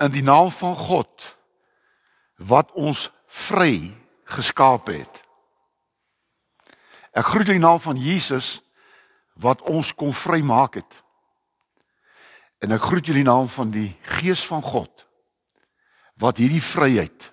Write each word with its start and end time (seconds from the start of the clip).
in 0.00 0.12
die 0.12 0.24
naam 0.24 0.50
van 0.50 0.76
God 0.76 1.36
wat 2.40 2.72
ons 2.72 3.10
vry 3.26 3.92
geskaap 4.30 4.88
het. 4.88 5.20
Ek 7.12 7.26
groet 7.26 7.50
in 7.50 7.58
die 7.58 7.66
naam 7.66 7.80
van 7.82 7.98
Jesus 8.00 8.60
wat 9.40 9.62
ons 9.68 9.92
kom 9.94 10.12
vrymaak 10.14 10.78
het. 10.80 11.00
En 12.60 12.72
ek 12.76 12.84
groet 12.84 13.06
julle 13.06 13.20
in 13.20 13.24
die 13.24 13.32
naam 13.32 13.48
van 13.48 13.72
die 13.74 13.90
Gees 14.20 14.44
van 14.46 14.62
God 14.64 15.06
wat 16.20 16.36
hierdie 16.36 16.62
vryheid 16.62 17.30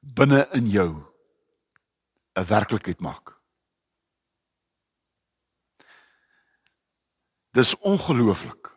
binne 0.00 0.46
in 0.54 0.68
jou 0.70 1.02
'n 2.38 2.46
werklikheid 2.46 3.00
maak. 3.00 3.34
Dis 7.50 7.74
ongelooflik 7.78 8.70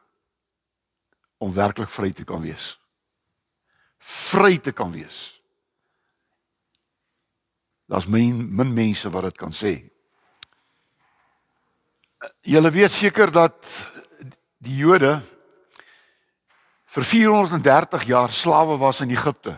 om 1.38 1.54
werklik 1.54 1.90
vry 1.90 2.12
te 2.14 2.24
kan 2.24 2.42
wees. 2.42 2.81
Vry 4.02 4.58
te 4.58 4.74
kan 4.74 4.92
wees. 4.92 5.42
Daar's 7.86 8.08
min 8.08 8.48
min 8.56 8.74
mense 8.74 9.10
wat 9.10 9.28
dit 9.30 9.38
kan 9.38 9.54
sê. 9.54 9.74
Julle 12.42 12.72
weet 12.72 12.92
seker 12.92 13.32
dat 13.32 13.68
die 14.62 14.78
Jode 14.82 15.20
vir 16.92 17.04
430 17.08 18.08
jaar 18.08 18.32
slawe 18.32 18.78
was 18.78 19.02
in 19.02 19.12
Egipte. 19.14 19.58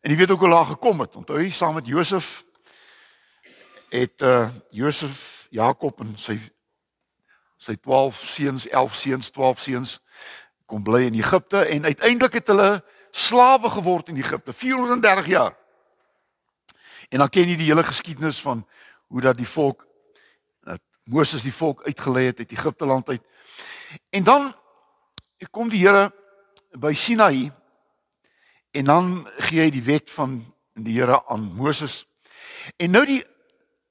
En 0.00 0.10
jy 0.10 0.16
weet 0.16 0.30
ook 0.30 0.46
hoe 0.46 0.48
laag 0.48 0.72
gekom 0.74 1.00
het. 1.04 1.16
Onthou 1.16 1.40
jy 1.40 1.50
saam 1.52 1.74
met 1.76 1.86
Josef 1.86 2.40
het 3.90 4.22
uh 4.22 4.48
Josef 4.70 5.46
Jakob 5.50 6.00
en 6.00 6.14
sy 6.18 6.38
sy 7.60 7.74
12 7.76 8.22
seuns, 8.24 8.68
11 8.70 8.94
seuns, 8.96 9.30
12 9.34 9.60
seuns 9.60 9.98
kom 10.70 10.82
bly 10.86 11.08
in 11.08 11.18
Egipte 11.18 11.64
en 11.66 11.84
uiteindelik 11.84 12.38
het 12.38 12.50
hulle 12.52 12.84
slawe 13.10 13.70
geword 13.70 14.12
in 14.12 14.20
Egipte 14.22 14.52
430 14.52 15.26
jaar. 15.26 15.56
En 17.10 17.18
dan 17.18 17.28
ken 17.28 17.48
jy 17.48 17.56
die 17.58 17.70
hele 17.72 17.82
geskiedenis 17.82 18.38
van 18.40 18.62
hoe 19.10 19.20
dat 19.20 19.36
die 19.36 19.48
volk 19.48 19.86
dat 20.62 20.82
Moses 21.10 21.42
die 21.42 21.54
volk 21.54 21.82
uitgelei 21.88 22.28
het 22.30 22.38
uit 22.38 22.54
Egipte 22.54 22.86
land 22.86 23.08
uit. 23.08 23.22
En 24.14 24.22
dan 24.24 24.52
kom 25.50 25.72
die 25.72 25.82
Here 25.82 26.12
by 26.78 26.94
Sinaï 26.94 27.50
en 28.70 28.84
dan 28.84 29.26
gee 29.42 29.64
hy 29.64 29.70
die 29.74 29.82
wet 29.82 30.10
van 30.14 30.38
die 30.78 31.00
Here 31.00 31.18
aan 31.26 31.50
Moses. 31.58 32.04
En 32.78 32.94
nou 32.94 33.02
die 33.08 33.24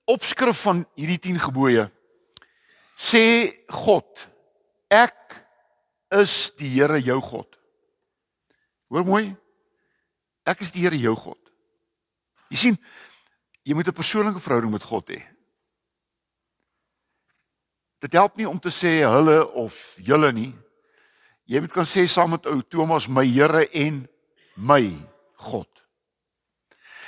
opskrif 0.08 0.64
van 0.64 0.86
hierdie 0.96 1.20
10 1.20 1.44
gebooie 1.44 1.90
sê 2.96 3.52
God 3.68 4.28
ek 4.88 5.19
is 6.10 6.52
die 6.58 6.70
Here 6.74 7.00
jou 7.02 7.20
God. 7.22 7.58
Hoor 8.90 9.06
mooi. 9.06 9.26
Ek 10.50 10.64
is 10.66 10.72
die 10.74 10.84
Here 10.86 10.98
jou 10.98 11.16
God. 11.18 11.40
Jy 12.50 12.58
sien 12.58 12.80
jy 13.64 13.76
moet 13.76 13.88
'n 13.88 13.94
persoonlike 13.94 14.40
verhouding 14.40 14.72
met 14.72 14.84
God 14.84 15.10
hê. 15.10 15.22
Dit 18.02 18.14
help 18.14 18.38
nie 18.38 18.48
om 18.48 18.60
te 18.60 18.70
sê 18.70 19.04
hulle 19.04 19.46
of 19.54 19.96
julle 19.98 20.32
nie. 20.32 20.56
Jy 21.46 21.60
moet 21.60 21.74
kan 21.74 21.86
sê 21.86 22.08
saam 22.08 22.32
met 22.32 22.46
ou 22.46 22.62
Thomas 22.62 23.08
my 23.08 23.26
Here 23.26 23.68
en 23.74 24.08
my 24.56 24.98
God. 25.36 25.68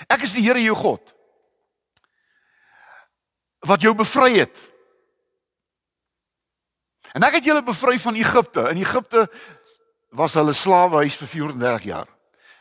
Ek 0.09 0.22
is 0.23 0.34
die 0.34 0.44
Here 0.44 0.61
jou 0.61 0.75
God 0.75 1.01
wat 3.61 3.81
jou 3.81 3.94
bevry 3.94 4.40
het 4.40 4.57
En 7.11 7.23
ek 7.27 7.39
het 7.39 7.47
julle 7.49 7.63
bevry 7.63 7.99
van 7.99 8.16
Egipte. 8.16 8.67
In 8.72 8.79
Egipte 8.79 9.25
was 10.16 10.35
hulle 10.39 10.53
slawehuis 10.53 11.16
vir 11.19 11.27
34 11.27 11.83
jaar. 11.83 12.07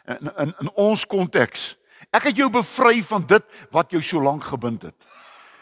In 0.07 0.33
in, 0.37 0.55
in 0.65 0.71
ons 0.75 1.07
konteks. 1.07 1.77
Ek 2.11 2.31
het 2.31 2.37
jou 2.37 2.51
bevry 2.51 3.03
van 3.07 3.27
dit 3.27 3.45
wat 3.71 3.91
jou 3.95 4.03
so 4.03 4.23
lank 4.23 4.45
gebind 4.45 4.89
het. 4.89 4.97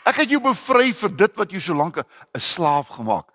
Ek 0.08 0.22
het 0.22 0.30
jou 0.32 0.40
bevry 0.40 0.92
vir 0.96 1.12
dit 1.16 1.34
wat 1.36 1.50
jou 1.52 1.60
so 1.60 1.74
lank 1.76 1.98
'n 1.98 2.40
slaaf 2.40 2.88
gemaak 2.88 3.26
het. 3.28 3.34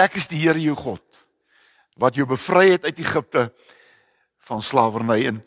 Ek 0.00 0.14
is 0.14 0.28
die 0.28 0.38
Here 0.38 0.60
jou 0.60 0.76
God 0.76 1.02
wat 2.00 2.14
jou 2.14 2.26
bevry 2.26 2.70
het 2.70 2.84
uit 2.84 2.98
Egipte 2.98 3.52
van 4.38 4.62
slawerny 4.62 5.26
en 5.26 5.44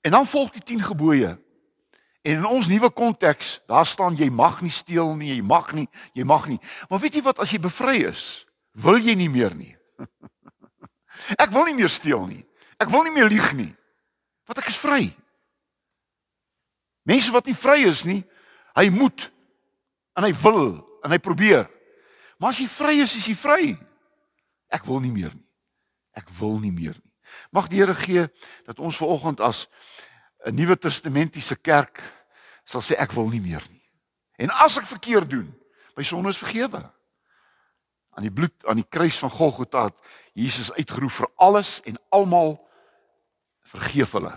en 0.00 0.10
dan 0.10 0.26
volg 0.26 0.50
die 0.50 0.62
10 0.62 0.82
gebooie 0.82 1.38
En 2.22 2.36
in 2.36 2.46
ons 2.46 2.68
nuwe 2.68 2.90
konteks, 2.92 3.60
daar 3.66 3.86
staan 3.86 4.16
jy 4.16 4.28
mag 4.30 4.60
nie 4.60 4.72
steel 4.72 5.14
nie, 5.16 5.32
jy 5.34 5.42
mag 5.42 5.72
nie, 5.72 5.86
jy 6.12 6.24
mag 6.28 6.46
nie. 6.50 6.58
Maar 6.90 7.00
weet 7.00 7.16
jy 7.16 7.22
wat 7.24 7.40
as 7.40 7.52
jy 7.54 7.60
bevry 7.62 8.02
is, 8.10 8.44
wil 8.76 9.00
jy 9.00 9.14
nie 9.16 9.30
meer 9.32 9.56
nie. 9.56 9.72
ek 11.44 11.52
wil 11.54 11.64
nie 11.68 11.78
meer 11.78 11.92
steel 11.92 12.26
nie. 12.28 12.42
Ek 12.80 12.92
wil 12.92 13.06
nie 13.08 13.14
meer 13.14 13.28
lieg 13.32 13.50
nie. 13.56 13.72
Want 14.48 14.60
ek 14.60 14.68
is 14.72 14.78
vry. 14.80 15.02
Mense 17.08 17.32
wat 17.32 17.48
nie 17.48 17.56
vry 17.56 17.80
is 17.88 18.04
nie, 18.04 18.20
hy 18.76 18.88
moet 18.92 19.30
en 20.18 20.26
hy 20.28 20.34
wil 20.44 20.64
en 21.04 21.14
hy 21.14 21.20
probeer. 21.22 21.64
Maar 22.40 22.52
as 22.52 22.60
jy 22.60 22.68
vry 22.72 22.94
is, 23.04 23.16
is 23.16 23.28
jy 23.30 23.36
vry. 23.36 23.62
Ek 24.72 24.84
wil 24.88 25.00
nie 25.00 25.12
meer 25.12 25.32
nie. 25.32 25.46
Ek 26.16 26.28
wil 26.40 26.58
nie 26.60 26.72
meer 26.72 26.96
nie. 26.96 27.10
Mag 27.54 27.68
die 27.70 27.80
Here 27.80 27.94
gee 27.94 28.26
dat 28.66 28.78
ons 28.82 28.98
vanoggend 28.98 29.40
as 29.40 29.64
'n 30.44 30.54
Nuwe 30.54 30.76
Testamentiese 30.76 31.56
kerk 31.56 32.00
sal 32.64 32.80
sê 32.80 32.96
ek 32.96 33.12
wil 33.12 33.28
nie 33.28 33.40
meer 33.40 33.64
nie. 33.70 33.82
En 34.40 34.50
as 34.50 34.78
ek 34.78 34.88
verkeerd 34.88 35.30
doen, 35.30 35.48
my 35.96 36.04
sonde 36.06 36.32
is 36.32 36.40
vergewe. 36.40 36.80
Aan 38.16 38.24
die 38.26 38.32
bloed 38.32 38.54
aan 38.66 38.80
die 38.80 38.88
kruis 38.88 39.18
van 39.18 39.30
Golgotha 39.30 39.84
het 39.90 39.98
Jesus 40.32 40.72
uitgeroep 40.72 41.12
vir 41.12 41.30
alles 41.36 41.80
en 41.84 41.98
almal 42.08 42.56
vergeef 43.60 44.12
hulle. 44.16 44.32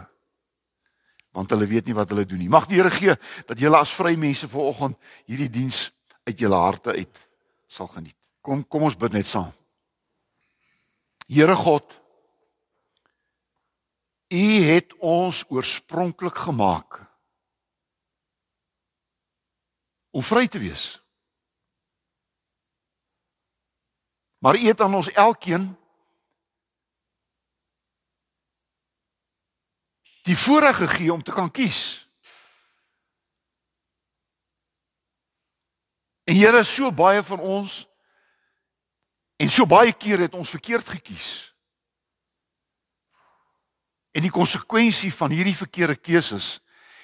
Want 1.33 1.49
hulle 1.49 1.65
weet 1.69 1.87
nie 1.87 1.97
wat 1.97 2.09
hulle 2.09 2.25
doen 2.25 2.43
nie. 2.43 2.51
Mag 2.51 2.67
die 2.67 2.77
Here 2.81 2.91
gee 2.93 3.15
dat 3.47 3.59
julle 3.59 3.79
as 3.79 3.93
vrye 3.95 4.17
mense 4.17 4.49
vanoggend 4.49 4.97
hierdie 5.25 5.49
diens 5.49 5.87
uit 6.27 6.39
julle 6.39 6.59
harte 6.59 6.93
uit 6.93 7.27
sal 7.67 7.87
geniet. 7.87 8.17
Kom 8.41 8.67
kom 8.67 8.83
ons 8.89 8.97
bid 8.99 9.15
net 9.15 9.27
saam. 9.27 9.53
Here 11.27 11.55
God, 11.55 12.03
U 14.33 14.45
het 14.65 14.93
ons 15.33 15.49
oorspronklik 15.49 16.37
gemaak 16.37 17.01
om 20.13 20.21
vry 20.21 20.45
te 20.47 20.59
wees. 20.61 21.01
Maar 24.37 24.55
U 24.55 24.67
het 24.67 24.81
aan 24.81 24.93
ons 24.95 25.09
elkeen 25.09 25.71
die 30.23 30.37
voorreg 30.37 30.77
gegee 30.77 31.13
om 31.13 31.23
te 31.23 31.33
kan 31.33 31.51
kies. 31.51 31.79
En 36.23 36.35
Here, 36.37 36.63
so 36.63 36.91
baie 36.91 37.23
van 37.23 37.39
ons 37.39 37.87
en 39.41 39.49
so 39.49 39.65
baie 39.65 39.91
keer 39.93 40.19
het 40.19 40.37
ons 40.37 40.49
verkeerd 40.49 40.87
gekies. 40.87 41.52
En 44.13 44.21
die 44.21 44.31
konsekwensie 44.31 45.13
van 45.13 45.33
hierdie 45.33 45.57
verkeerde 45.57 45.95
keuses 45.95 46.59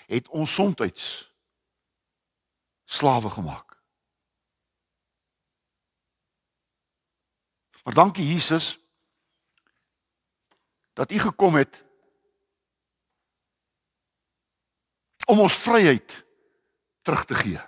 het 0.10 0.28
ons 0.28 0.54
soms 0.54 1.32
slawe 2.86 3.30
gemaak. 3.30 3.78
Maar 7.84 7.94
dankie 7.94 8.28
Jesus 8.34 8.80
dat 10.94 11.12
u 11.12 11.20
gekom 11.20 11.56
het 11.56 11.84
om 15.26 15.40
ons 15.40 15.54
vryheid 15.54 16.26
terug 17.02 17.26
te 17.26 17.36
gee. 17.36 17.62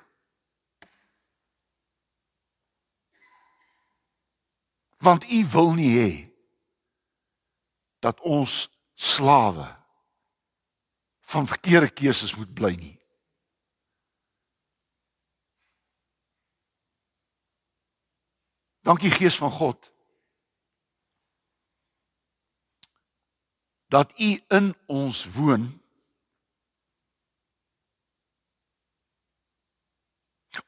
Want 4.98 5.30
u 5.30 5.46
wil 5.46 5.74
nie 5.74 5.94
hê 5.98 6.12
dat 8.00 8.20
ons 8.20 8.70
slawe 9.02 9.68
van 11.20 11.48
verkeerde 11.48 11.90
keuses 11.90 12.36
moet 12.36 12.54
bly 12.54 12.76
nie. 12.76 12.98
Dankie 18.82 19.12
Gees 19.12 19.38
van 19.38 19.52
God. 19.52 19.90
Dat 23.88 24.20
U 24.20 24.30
in 24.48 24.76
ons 24.86 25.26
woon. 25.34 25.82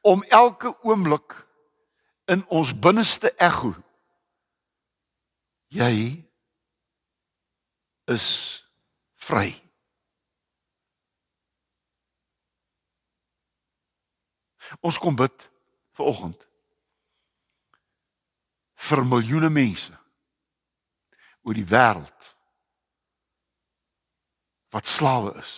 Om 0.00 0.22
elke 0.22 0.82
oomblik 0.82 1.46
in 2.24 2.46
ons 2.48 2.78
binneste 2.78 3.34
ego 3.36 3.74
jy 5.74 5.94
is 8.10 8.26
vry. 9.14 9.52
Ons 14.80 14.98
kom 14.98 15.16
bid 15.16 15.48
vir 15.96 16.06
oggend 16.06 16.48
vir 18.84 19.04
miljoene 19.08 19.48
mense 19.52 19.92
oor 21.44 21.56
die 21.56 21.68
wêreld 21.68 22.30
wat 24.74 24.88
slawe 24.90 25.34
is. 25.38 25.52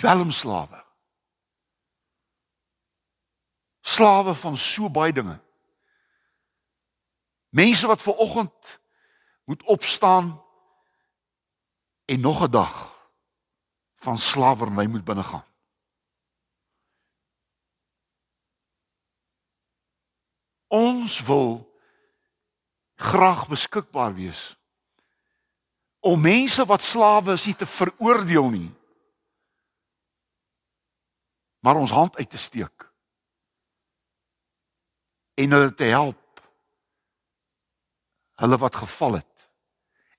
Dwelmslawe. 0.00 0.80
Slawe 3.86 4.34
van 4.34 4.56
so 4.56 4.88
baie 4.90 5.12
dinge. 5.12 5.36
Mense 7.56 7.86
wat 7.86 8.02
ver 8.02 8.16
oggend 8.24 8.78
moet 9.44 9.62
opstaan 9.62 10.32
en 12.06 12.20
nog 12.20 12.42
'n 12.42 12.50
dag 12.50 12.74
van 13.96 14.18
slawerny 14.18 14.86
moet 14.86 15.04
binnegaan. 15.04 15.44
Ons 20.66 21.20
wil 21.20 21.76
graag 22.94 23.48
beskikbaar 23.48 24.14
wees 24.14 24.56
om 26.00 26.20
mense 26.20 26.64
wat 26.64 26.82
slawe 26.82 27.32
is 27.32 27.44
nie 27.46 27.56
te 27.56 27.66
veroordeel 27.66 28.48
nie 28.50 28.70
maar 31.60 31.76
ons 31.76 31.90
hand 31.90 32.16
uit 32.16 32.30
te 32.30 32.40
steek 32.40 32.86
en 35.34 35.56
hulle 35.58 35.74
te 35.74 35.90
help 35.92 36.42
hulle 38.40 38.58
wat 38.64 38.80
geval 38.82 39.18
het 39.20 39.35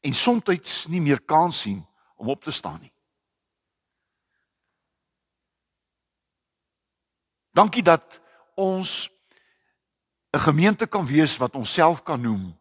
en 0.01 0.13
soms 0.13 0.85
nie 0.88 1.01
meer 1.01 1.21
kans 1.21 1.61
sien 1.61 1.85
om 2.15 2.29
op 2.29 2.44
te 2.44 2.51
staan 2.51 2.79
nie 2.81 2.91
Dankie 7.57 7.81
dat 7.83 8.19
ons 8.53 9.09
'n 10.29 10.39
gemeente 10.39 10.88
kan 10.88 11.05
wees 11.05 11.38
wat 11.38 11.55
onsself 11.55 12.03
kan 12.03 12.21
noem 12.21 12.59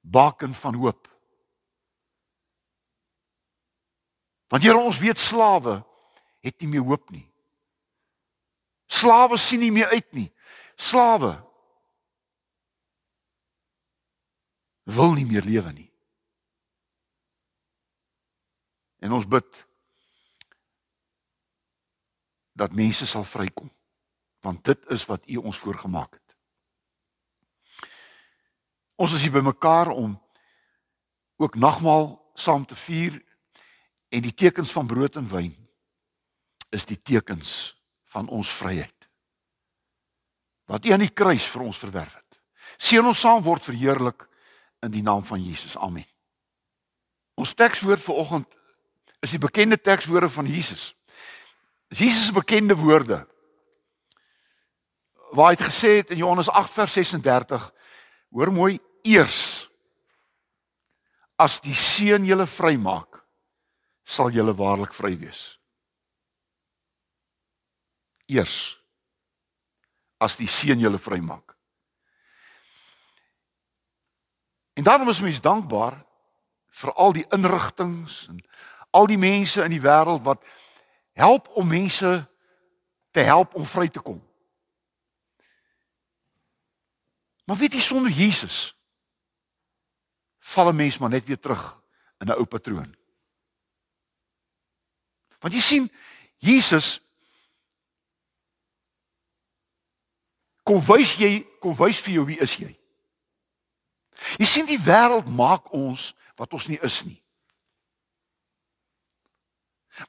baken 0.00 0.54
van 0.54 0.74
hoop. 0.74 1.08
Want 4.48 4.62
Here 4.62 4.76
ons 4.76 4.98
weet 4.98 5.18
slawe 5.18 5.84
het 6.40 6.60
nie 6.60 6.68
meer 6.68 6.82
hoop 6.82 7.10
nie. 7.10 7.30
Slawe 8.86 9.36
sien 9.36 9.60
nie 9.60 9.72
meer 9.72 9.88
uit 9.88 10.12
nie. 10.12 10.32
Slawe 10.74 11.44
wil 14.84 15.12
nie 15.12 15.26
meer 15.26 15.44
lewe 15.46 15.72
nie. 15.72 15.90
En 19.02 19.12
ons 19.12 19.26
bid 19.26 19.64
dat 22.52 22.74
mense 22.74 23.06
sal 23.06 23.24
vrykom 23.24 23.70
want 24.42 24.64
dit 24.66 24.88
is 24.90 25.04
wat 25.06 25.28
U 25.30 25.36
ons 25.36 25.58
voorgemaak 25.58 26.16
het. 26.16 26.34
Ons 28.98 29.12
is 29.14 29.22
hier 29.22 29.34
bymekaar 29.36 29.92
om 29.94 30.16
ook 31.38 31.54
nagmaal 31.54 32.16
saam 32.34 32.66
te 32.66 32.74
vier 32.74 33.20
en 34.10 34.24
die 34.26 34.34
tekens 34.34 34.72
van 34.74 34.86
brood 34.90 35.16
en 35.16 35.28
wyn 35.30 35.54
is 36.74 36.88
die 36.90 36.98
tekens 36.98 37.76
van 38.10 38.28
ons 38.28 38.50
vryheid. 38.50 39.08
Wat 40.66 40.84
U 40.86 40.90
aan 40.90 41.06
die 41.06 41.14
kruis 41.14 41.46
vir 41.54 41.68
ons 41.70 41.78
verwerf 41.78 42.18
het. 42.18 42.40
Seën 42.82 43.06
ons 43.06 43.22
saam 43.22 43.46
word 43.46 43.62
verheerlik 43.70 44.26
in 44.82 44.90
die 44.90 45.02
naam 45.02 45.24
van 45.24 45.42
Jesus. 45.42 45.76
Amen. 45.76 46.06
Ons 47.34 47.54
tekswoord 47.54 48.02
vir 48.02 48.14
oggend 48.14 48.58
is 49.22 49.30
die 49.30 49.40
bekende 49.40 49.78
tekswoorde 49.80 50.28
van 50.28 50.46
Jesus. 50.46 50.92
Jesus 51.88 52.26
se 52.26 52.32
bekende 52.32 52.76
woorde 52.76 53.22
waar 55.32 55.52
hy 55.52 55.56
het 55.56 55.64
gesê 55.64 55.96
het 56.00 56.10
in 56.12 56.20
Johannes 56.20 56.50
8 56.50 56.72
vers 56.72 56.92
36 56.92 57.70
hoor 58.36 58.52
mooi 58.52 58.76
eers 59.02 59.68
as 61.40 61.60
die 61.64 61.76
seun 61.76 62.26
julle 62.28 62.46
vrymaak 62.46 63.22
sal 64.04 64.32
julle 64.34 64.52
waarlik 64.56 64.92
vry 64.96 65.14
wees 65.16 65.42
eers 68.28 68.56
as 70.22 70.36
die 70.40 70.48
seun 70.50 70.80
julle 70.84 71.00
vrymaak 71.00 71.51
en 74.74 74.82
daarom 74.82 75.08
is 75.08 75.20
mens 75.20 75.40
dankbaar 75.40 76.04
vir 76.66 76.92
al 76.92 77.12
die 77.12 77.26
inrigtinge 77.30 78.08
en 78.28 78.44
al 78.90 79.06
die 79.06 79.18
mense 79.18 79.64
in 79.64 79.70
die 79.70 79.80
wêreld 79.80 80.22
wat 80.22 80.44
help 81.12 81.48
om 81.48 81.68
mense 81.68 82.28
te 83.10 83.20
help 83.20 83.54
om 83.54 83.66
vry 83.66 83.88
te 83.88 84.00
kom 84.00 84.22
Maar 87.44 87.56
weet 87.56 87.72
jy 87.72 87.80
sonder 87.80 88.12
Jesus 88.12 88.76
val 90.38 90.68
'n 90.68 90.76
mens 90.76 90.98
maar 90.98 91.08
net 91.08 91.26
weer 91.26 91.38
terug 91.38 91.82
in 92.18 92.26
'n 92.26 92.38
ou 92.38 92.44
patroon. 92.44 92.96
Want 95.40 95.54
jy 95.54 95.60
sien 95.60 95.92
Jesus 96.36 97.00
kom 100.62 100.80
wys 100.86 101.14
jy 101.14 101.46
kom 101.60 101.76
wys 101.76 102.00
vir 102.00 102.12
jou 102.12 102.24
wie 102.26 102.38
is 102.38 102.56
jy? 102.56 102.78
Jy 104.38 104.46
sien 104.46 104.68
die 104.68 104.80
wêreld 104.80 105.28
maak 105.28 105.72
ons 105.74 106.12
wat 106.38 106.52
ons 106.52 106.68
nie 106.70 106.78
is 106.82 107.02
nie. 107.04 107.18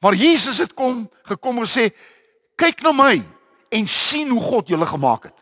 Maar 0.00 0.14
Jesus 0.14 0.58
het 0.58 0.72
kom 0.74 1.04
gekom 1.28 1.60
en 1.60 1.68
sê 1.68 1.90
kyk 2.56 2.82
na 2.86 2.92
my 2.96 3.14
en 3.74 3.88
sien 3.90 4.30
hoe 4.30 4.40
God 4.40 4.70
julle 4.72 4.86
gemaak 4.86 5.28
het. 5.28 5.38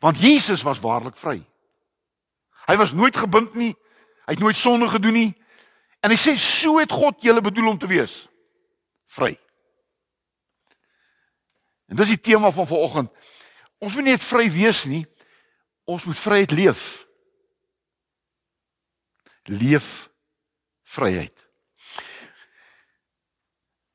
Want 0.00 0.20
Jesus 0.20 0.64
was 0.64 0.80
waarlik 0.80 1.16
vry. 1.20 1.38
Hy 2.66 2.76
was 2.80 2.92
nooit 2.92 3.16
gebind 3.16 3.54
nie. 3.54 3.74
Hy 4.26 4.34
het 4.34 4.42
nooit 4.42 4.56
sonde 4.56 4.88
gedoen 4.88 5.18
nie. 5.18 5.30
En 6.02 6.10
hy 6.10 6.18
sê 6.18 6.34
so 6.38 6.80
het 6.80 6.92
God 6.92 7.22
julle 7.22 7.42
bedoel 7.44 7.74
om 7.74 7.78
te 7.78 7.90
wees. 7.90 8.24
Vry. 9.12 9.34
En 11.92 11.98
dis 11.98 12.14
die 12.14 12.20
tema 12.20 12.50
van 12.50 12.66
vanoggend. 12.66 13.10
Ons 13.82 13.94
moet 13.94 14.06
nie 14.06 14.14
net 14.14 14.24
vry 14.24 14.46
wees 14.50 14.84
nie. 14.88 15.02
Ons 15.84 16.04
moet 16.04 16.18
vryheid 16.18 16.50
leef. 16.50 17.06
Leef 19.42 20.10
vryheid. 20.82 21.38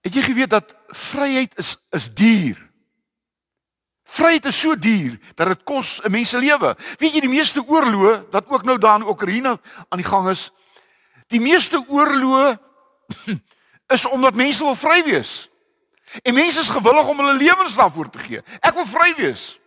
Het 0.01 0.15
jy 0.15 0.21
geweet 0.21 0.49
dat 0.49 0.75
vryheid 0.87 1.57
is 1.59 1.75
is 1.95 2.07
duur? 2.13 2.59
Vryheid 4.07 4.45
is 4.45 4.59
so 4.59 4.75
duur 4.79 5.19
dat 5.35 5.47
dit 5.47 5.63
kos 5.63 5.99
'n 6.03 6.11
mens 6.11 6.29
se 6.29 6.39
lewe. 6.39 6.75
Weet 6.97 7.13
jy 7.13 7.19
die 7.19 7.35
meeste 7.35 7.61
oorloë 7.61 8.29
wat 8.31 8.47
ook 8.47 8.63
nou 8.63 8.77
daar 8.77 8.99
in 8.99 9.07
Oekraïne 9.07 9.59
aan 9.89 10.01
die 10.01 10.07
gang 10.07 10.29
is, 10.29 10.51
die 11.27 11.39
meeste 11.39 11.83
oorloë 11.87 12.59
is 13.95 14.05
omdat 14.05 14.35
mense 14.35 14.63
wil 14.63 14.75
vry 14.75 15.03
wees. 15.03 15.49
En 16.23 16.33
mense 16.33 16.59
is 16.59 16.69
gewillig 16.69 17.07
om 17.07 17.19
hulle 17.19 17.37
lewens 17.37 17.75
daarvoor 17.75 18.09
te 18.09 18.19
gee. 18.19 18.41
Ek 18.59 18.73
wil 18.73 18.85
vry 18.85 19.13
wees. 19.15 19.59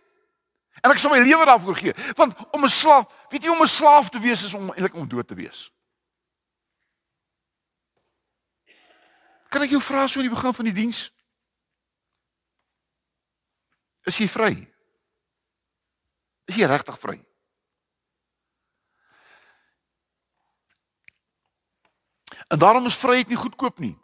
En 0.81 0.91
ek 0.91 0.97
sal 0.97 1.13
my 1.13 1.19
lewe 1.21 1.45
daarvoor 1.45 1.75
gee. 1.75 1.93
Want 2.17 2.33
om 2.51 2.63
'n 2.65 2.69
slaaf, 2.69 3.05
weet 3.29 3.43
jy 3.43 3.49
om 3.49 3.61
'n 3.61 3.67
slaaf 3.67 4.09
te 4.09 4.19
wees 4.19 4.43
is 4.43 4.53
om 4.53 4.69
eintlik 4.69 4.93
om 4.93 5.07
dood 5.07 5.27
te 5.27 5.35
wees. 5.35 5.71
Kan 9.49 9.61
ek 9.61 9.69
jou 9.69 9.81
vra 9.81 10.07
so 10.07 10.19
aan 10.19 10.27
die 10.27 10.35
begin 10.35 10.53
van 10.53 10.65
die 10.65 10.73
diens? 10.73 11.11
Is 14.03 14.17
jy 14.17 14.27
vry? 14.27 14.53
Is 16.45 16.55
jy 16.55 16.65
regtig 16.65 16.99
vry? 16.99 17.19
En 22.47 22.59
daarom 22.59 22.85
is 22.85 22.97
vryheid 22.97 23.27
nie 23.27 23.37
goedkoop 23.37 23.79
nie. 23.79 23.97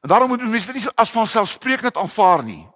En 0.00 0.08
daarom 0.08 0.28
moet 0.28 0.42
mense 0.42 0.72
dit 0.72 0.82
nie 0.82 0.92
as 0.94 1.10
van 1.10 1.26
selfsprekend 1.26 1.96
aanvaar 1.96 2.42
nie. 2.44 2.68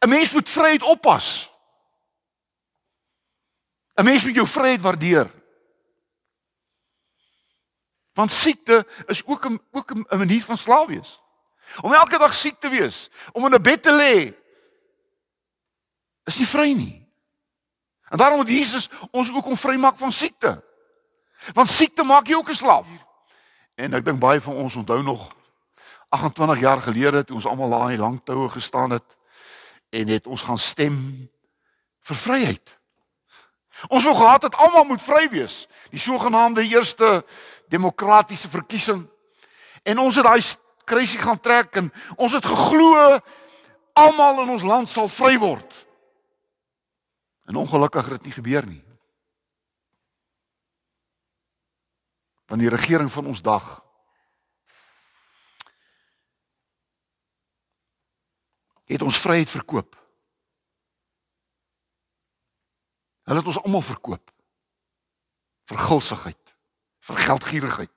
'n 0.00 0.08
Mens 0.08 0.32
moet 0.32 0.48
vryheid 0.48 0.82
oppas. 0.82 1.50
'n 3.98 4.04
Mens 4.04 4.24
moet 4.24 4.34
jou 4.34 4.46
vryheid 4.46 4.80
waardeer. 4.80 5.30
Want 8.12 8.32
siekte 8.32 8.86
is 9.06 9.26
ook 9.26 9.46
'n 9.46 9.60
ook 9.70 9.90
'n 9.90 10.18
manier 10.18 10.42
van 10.42 10.56
slaaf 10.56 10.86
wees. 10.86 11.20
Om 11.80 11.92
elke 11.92 12.18
dag 12.18 12.34
siek 12.34 12.60
te 12.60 12.68
wees, 12.68 13.10
om 13.32 13.44
in 13.44 13.54
'n 13.54 13.62
bed 13.62 13.82
te 13.82 13.92
lê 13.92 14.34
is 16.24 16.38
nie 16.38 16.46
vry 16.46 16.72
nie. 16.72 17.08
En 18.08 18.18
daarom 18.18 18.38
moet 18.38 18.48
Jesus 18.48 18.88
ons 19.10 19.32
ook 19.32 19.46
om 19.46 19.56
vrymaak 19.56 19.98
van 19.98 20.12
siekte. 20.12 20.64
Want 21.52 21.68
siekte 21.68 22.04
maak 22.04 22.26
jou 22.26 22.38
ook 22.38 22.48
'n 22.48 22.54
slaaf. 22.54 22.86
En 23.74 23.94
ek 23.94 24.04
dink 24.04 24.18
baie 24.18 24.40
van 24.40 24.54
ons 24.54 24.74
onthou 24.74 25.02
nog 25.02 25.36
28 26.08 26.60
jaar 26.60 26.80
gelede 26.80 27.24
toe 27.24 27.36
ons 27.36 27.46
almal 27.46 27.70
daar 27.70 27.90
in 27.90 27.96
die 27.96 27.98
lang 27.98 28.20
toue 28.24 28.48
gestaan 28.48 28.90
het 28.90 29.16
en 29.88 30.08
het 30.08 30.26
ons 30.26 30.42
gaan 30.42 30.58
stem 30.58 31.30
vir 32.00 32.16
vryheid. 32.16 32.77
Ons 33.86 34.04
wou 34.04 34.16
gehad 34.16 34.42
het 34.42 34.56
almal 34.58 34.84
moet 34.84 35.02
vry 35.02 35.28
wees. 35.30 35.68
Die 35.90 36.00
sogenaamde 36.00 36.66
eerste 36.66 37.24
demokratiese 37.70 38.50
verkiesing. 38.50 39.06
En 39.82 39.98
ons 39.98 40.16
het 40.18 40.24
daai 40.24 40.42
kruisie 40.84 41.20
gaan 41.20 41.40
trek 41.40 41.76
en 41.76 41.92
ons 42.16 42.32
het 42.32 42.44
geglo 42.44 43.20
almal 43.92 44.42
in 44.42 44.54
ons 44.56 44.66
land 44.66 44.90
sal 44.90 45.08
vry 45.08 45.36
word. 45.38 45.86
En 47.46 47.56
ongelukkig 47.56 48.04
het 48.04 48.18
dit 48.18 48.30
nie 48.30 48.36
gebeur 48.40 48.66
nie. 48.66 48.82
Want 52.48 52.60
die 52.60 52.72
regering 52.72 53.12
van 53.12 53.26
ons 53.26 53.42
dag 53.44 53.84
het 58.88 59.02
ons 59.04 59.20
vryheid 59.20 59.50
verkoop. 59.50 59.96
Hulle 63.28 63.42
het 63.42 63.48
ons 63.50 63.60
almal 63.60 63.84
verkoop 63.84 64.30
vir 65.68 65.80
gulsigheid, 65.84 66.54
vir 67.04 67.18
geldgierigheid. 67.26 67.92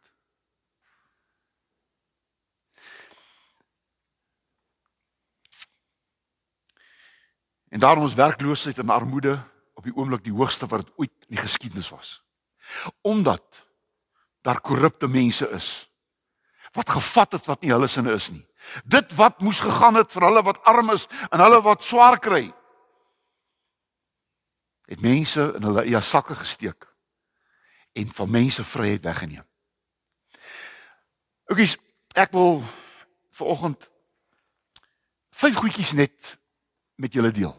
En 7.72 7.80
daarom 7.80 8.06
is 8.06 8.18
werkloosheid 8.20 8.78
en 8.84 8.92
armoede 8.92 9.38
op 9.80 9.88
die 9.88 9.96
oomblik 9.96 10.26
die 10.26 10.36
hoogste 10.36 10.68
wat 10.68 10.84
dit 10.84 10.94
ooit 11.00 11.30
in 11.30 11.38
die 11.38 11.44
geskiedenis 11.46 11.90
was. 11.96 12.18
Omdat 13.02 13.64
daar 14.44 14.60
korrupte 14.60 15.08
mense 15.08 15.48
is 15.56 15.72
wat 16.76 16.90
gevat 16.90 17.32
het 17.32 17.48
wat 17.48 17.62
nie 17.64 17.72
hulle 17.72 17.88
sinne 17.88 18.14
is 18.16 18.30
nie. 18.32 18.44
Dit 18.84 19.16
wat 19.16 19.40
moes 19.40 19.60
gegaan 19.64 19.96
het 19.96 20.12
vir 20.12 20.28
hulle 20.28 20.44
wat 20.44 20.60
arm 20.68 20.92
is 20.92 21.08
en 21.30 21.40
hulle 21.40 21.62
wat 21.64 21.84
swaar 21.84 22.20
kry. 22.20 22.50
Het 24.92 25.00
mense 25.00 25.46
in 25.56 25.64
hulle 25.64 25.86
eie 25.88 26.02
sakke 26.04 26.36
gesteek 26.36 26.90
en 27.96 28.12
van 28.16 28.30
mense 28.30 28.64
vryheid 28.68 29.04
weggeneem. 29.04 29.46
Oukies, 31.52 31.78
ek 32.16 32.32
wil 32.36 32.60
vanoggend 33.40 33.88
vyf 35.42 35.56
goedjies 35.56 35.94
net 35.96 36.36
met 37.00 37.16
julle 37.16 37.32
deel. 37.32 37.56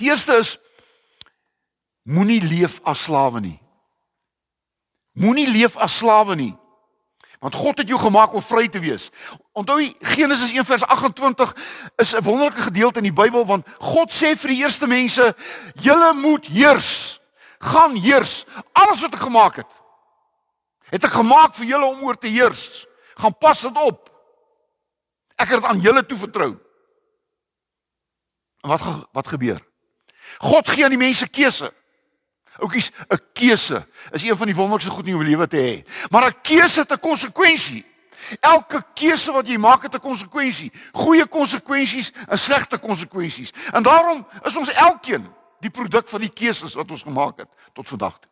Die 0.00 0.08
eerste 0.08 0.40
is 0.40 0.56
moenie 2.02 2.40
leef 2.42 2.80
as 2.84 3.04
slawe 3.06 3.40
nie. 3.40 3.58
Moenie 5.16 5.48
leef 5.48 5.76
as 5.76 5.98
slawe 6.00 6.36
nie. 6.36 6.54
Want 7.40 7.54
God 7.54 7.78
het 7.78 7.88
jou 7.88 8.00
gemaak 8.00 8.32
om 8.32 8.42
vry 8.42 8.68
te 8.68 8.80
wees. 8.80 9.10
Onthou 9.52 9.92
Genesis 10.00 10.52
1:28 10.52 11.52
is 11.96 12.14
'n 12.14 12.22
wonderlike 12.22 12.62
gedeelte 12.62 12.98
in 12.98 13.12
die 13.12 13.22
Bybel 13.22 13.46
want 13.46 13.66
God 13.78 14.12
sê 14.12 14.36
vir 14.36 14.48
die 14.48 14.62
eerste 14.62 14.86
mense: 14.86 15.36
"Julle 15.74 16.12
moet 16.14 16.46
heers. 16.46 17.20
Gaan 17.58 17.96
heers. 17.96 18.44
Alles 18.72 19.00
wat 19.00 19.14
ek 19.14 19.20
gemaak 19.20 19.56
het, 19.56 19.72
het 20.90 21.04
ek 21.04 21.10
gemaak 21.10 21.54
vir 21.54 21.66
julle 21.66 21.84
om 21.84 22.02
oor 22.02 22.18
te 22.18 22.28
heers. 22.28 22.86
Gaan 23.14 23.38
pas 23.38 23.60
dit 23.60 23.76
op. 23.76 24.10
Ek 25.36 25.48
het 25.48 25.60
dit 25.60 25.70
aan 25.70 25.80
julle 25.80 26.06
toevertrou." 26.06 26.56
En 28.60 28.68
wat 28.68 29.08
wat 29.12 29.26
gebeur? 29.26 29.60
God 30.38 30.68
gee 30.68 30.84
aan 30.84 30.90
die 30.90 30.98
mense 30.98 31.28
keuse. 31.28 31.72
Oukies, 32.58 32.90
'n 33.08 33.20
keuse 33.32 33.86
is 34.10 34.22
een 34.22 34.36
van 34.36 34.46
die 34.46 34.54
wonderlikste 34.54 34.90
goed 34.90 35.06
in 35.06 35.16
jou 35.16 35.24
lewe 35.24 35.46
te 35.46 35.56
hê. 35.56 36.08
Maar 36.10 36.26
'n 36.26 36.40
keuse 36.42 36.80
het 36.80 36.92
'n 36.92 36.98
konsekwensie. 36.98 37.84
Elke 38.40 38.84
keuse 38.94 39.32
wat 39.32 39.48
jy 39.48 39.56
maak 39.56 39.82
het 39.82 39.94
'n 39.94 40.00
konsekwensie. 40.00 40.72
Goeie 40.92 41.26
konsekwensies 41.26 42.12
en 42.28 42.38
slegte 42.38 42.78
konsekwensies. 42.78 43.52
En 43.72 43.82
daarom 43.82 44.26
is 44.42 44.56
ons 44.56 44.68
elkeen 44.68 45.26
die 45.60 45.70
produk 45.70 46.08
van 46.08 46.20
die 46.20 46.32
keuses 46.32 46.74
wat 46.74 46.90
ons 46.90 47.02
gemaak 47.02 47.38
het 47.38 47.48
tot 47.72 47.88
vandag 47.88 48.18
toe. 48.18 48.30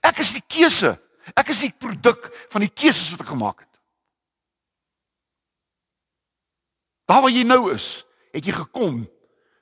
Ek 0.00 0.18
is 0.18 0.32
die 0.32 0.44
keuse. 0.46 1.00
Ek 1.34 1.48
is 1.48 1.60
die 1.60 1.74
produk 1.78 2.30
van 2.50 2.60
die 2.60 2.72
keuses 2.72 3.10
wat 3.10 3.20
ek 3.20 3.32
gemaak 3.32 3.58
het. 3.60 3.80
Daar 7.10 7.22
waar 7.22 7.30
jy 7.30 7.42
nou 7.42 7.72
is, 7.74 8.04
het 8.30 8.46
jy 8.46 8.52
gekom 8.52 9.02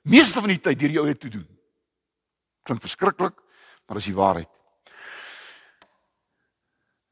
meeste 0.01 0.39
van 0.39 0.49
die 0.49 0.59
tyd 0.61 0.79
deur 0.79 0.91
jou 0.99 1.05
eie 1.07 1.17
te 1.17 1.31
doen. 1.33 1.47
Klink 2.63 2.81
verskriklik, 2.81 3.33
maar 3.89 3.97
dis 3.97 4.05
die 4.05 4.15
waarheid. 4.15 4.49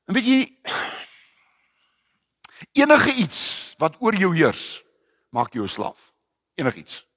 En 0.05 0.13
weet 0.13 0.27
jy 0.29 0.41
enige 2.77 3.13
iets 3.17 3.39
wat 3.81 3.95
oor 3.99 4.13
jou 4.15 4.29
heers, 4.35 4.83
maak 5.33 5.53
jou 5.53 5.65
'n 5.65 5.69
slaaf. 5.69 6.13
Enige 6.55 6.77
iets. 6.77 7.07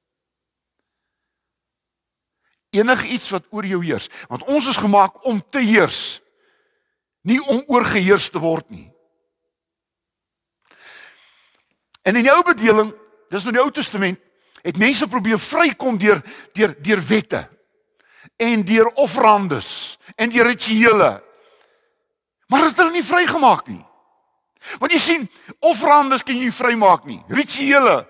Enige 2.71 3.07
iets 3.07 3.29
wat 3.29 3.45
oor 3.51 3.67
jou 3.67 3.85
heers, 3.85 4.09
want 4.29 4.43
ons 4.43 4.67
is 4.67 4.77
gemaak 4.77 5.25
om 5.25 5.43
te 5.51 5.59
heers, 5.59 6.21
nie 7.21 7.45
om 7.45 7.65
oorgeheers 7.67 8.31
te 8.31 8.39
word 8.39 8.71
nie. 8.71 8.93
En 12.03 12.17
in 12.17 12.23
die 12.23 12.33
ou 12.33 12.43
bedeling, 12.43 12.95
dis 13.29 13.43
nou 13.43 13.53
die 13.53 13.63
Ou 13.63 13.71
Testament, 13.71 14.21
het 14.63 14.77
mense 14.77 15.09
probeer 15.09 15.39
vrykom 15.39 15.99
deur 15.99 16.23
deur 16.53 16.83
deur 16.83 17.07
wette 17.07 17.60
en 18.37 18.65
deur 18.65 18.87
offerandes 18.87 19.99
en 20.17 20.29
deur 20.29 20.47
rituele. 20.47 21.23
Maar 22.47 22.61
dit 22.61 22.69
het 22.69 22.77
hulle 22.77 22.93
nie 22.99 23.05
vrygemaak 23.05 23.67
nie. 23.67 23.85
Want 24.79 24.93
jy 24.93 24.99
sien, 24.99 25.29
offerandes 25.59 26.23
kan 26.23 26.37
jy 26.37 26.49
nie 26.49 26.55
vrymaak 26.55 27.05
nie. 27.09 27.23
Rituele 27.29 28.03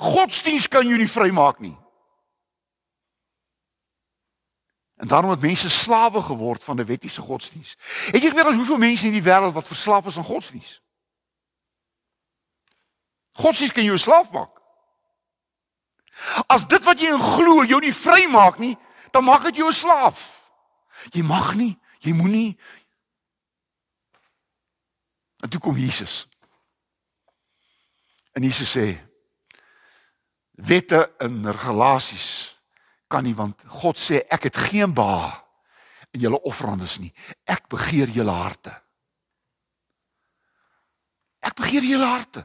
godsdiens 0.00 0.68
kan 0.68 0.88
jy 0.88 0.96
nie 0.96 1.10
vrymaak 1.10 1.60
nie. 1.60 1.76
En 5.00 5.08
daarom 5.08 5.30
het 5.30 5.40
mense 5.40 5.70
slawe 5.70 6.22
geword 6.22 6.64
van 6.64 6.80
'n 6.80 6.84
wettiese 6.84 7.20
godsdiens. 7.20 7.76
Het 8.12 8.22
jy 8.22 8.28
geweet 8.28 8.54
hoeveel 8.54 8.76
mense 8.76 9.06
in 9.06 9.12
die 9.12 9.22
wêreld 9.22 9.52
wat 9.52 9.66
verslaaf 9.66 10.06
is 10.06 10.16
aan 10.16 10.24
godsdiens? 10.24 10.82
Godsdiens 13.32 13.72
kan 13.72 13.84
jou 13.84 13.98
slaaf 13.98 14.30
maak. 14.30 14.60
As 16.46 16.66
dit 16.66 16.84
wat 16.84 17.00
jy 17.00 17.06
in 17.06 17.20
glo 17.20 17.64
jou 17.64 17.80
nie 17.80 17.94
vry 17.94 18.26
maak 18.26 18.58
nie, 18.58 18.76
dan 19.12 19.24
maak 19.24 19.42
dit 19.42 19.56
jou 19.56 19.68
'n 19.68 19.72
slaaf. 19.72 20.40
Jy 21.10 21.22
mag 21.22 21.54
nie, 21.54 21.78
jy 21.98 22.12
moenie. 22.12 22.58
En 25.40 25.48
toe 25.48 25.60
kom 25.60 25.76
Jesus. 25.76 26.28
En 28.32 28.42
Jesus 28.42 28.76
sê 28.76 29.00
wette 30.52 31.12
en 31.18 31.50
regulasies 31.50 32.58
kan 33.06 33.24
nie 33.24 33.34
want 33.34 33.62
God 33.66 33.98
sê 33.98 34.22
ek 34.28 34.42
het 34.50 34.56
geen 34.56 34.94
ba 34.94 35.44
in 36.10 36.20
julle 36.20 36.40
offerandes 36.46 36.98
nie. 36.98 37.12
Ek 37.44 37.66
begeer 37.68 38.08
julle 38.14 38.34
harte. 38.34 38.74
Ek 41.40 41.56
begeer 41.58 41.82
julle 41.82 42.06
harte. 42.06 42.44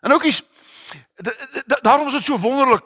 En 0.00 0.12
ook 0.12 0.24
is 0.24 0.42
daarom 1.82 2.06
is 2.06 2.12
dit 2.12 2.24
so 2.24 2.38
wonderlik 2.38 2.84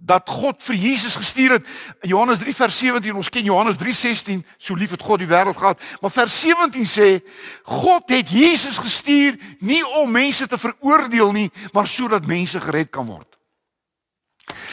dat 0.00 0.28
God 0.28 0.62
vir 0.64 0.74
Jesus 0.74 1.16
gestuur 1.16 1.50
het. 1.50 1.66
Johannes 2.00 2.38
3 2.38 2.54
vers 2.54 2.78
17, 2.78 3.14
ons 3.14 3.28
ken 3.28 3.44
Johannes 3.44 3.76
3:16, 3.76 4.46
so 4.56 4.74
lief 4.74 4.90
het 4.90 5.02
God 5.02 5.18
die 5.18 5.28
wêreld 5.28 5.56
gehad. 5.56 5.80
Maar 6.00 6.10
vers 6.10 6.40
17 6.40 6.86
sê 6.86 7.20
God 7.62 8.08
het 8.08 8.28
Jesus 8.28 8.78
gestuur 8.78 9.36
nie 9.58 9.86
om 9.86 10.10
mense 10.10 10.46
te 10.46 10.58
veroordeel 10.58 11.32
nie, 11.32 11.50
maar 11.72 11.86
sodat 11.86 12.26
mense 12.26 12.60
gered 12.60 12.90
kan 12.90 13.06
word. 13.06 13.38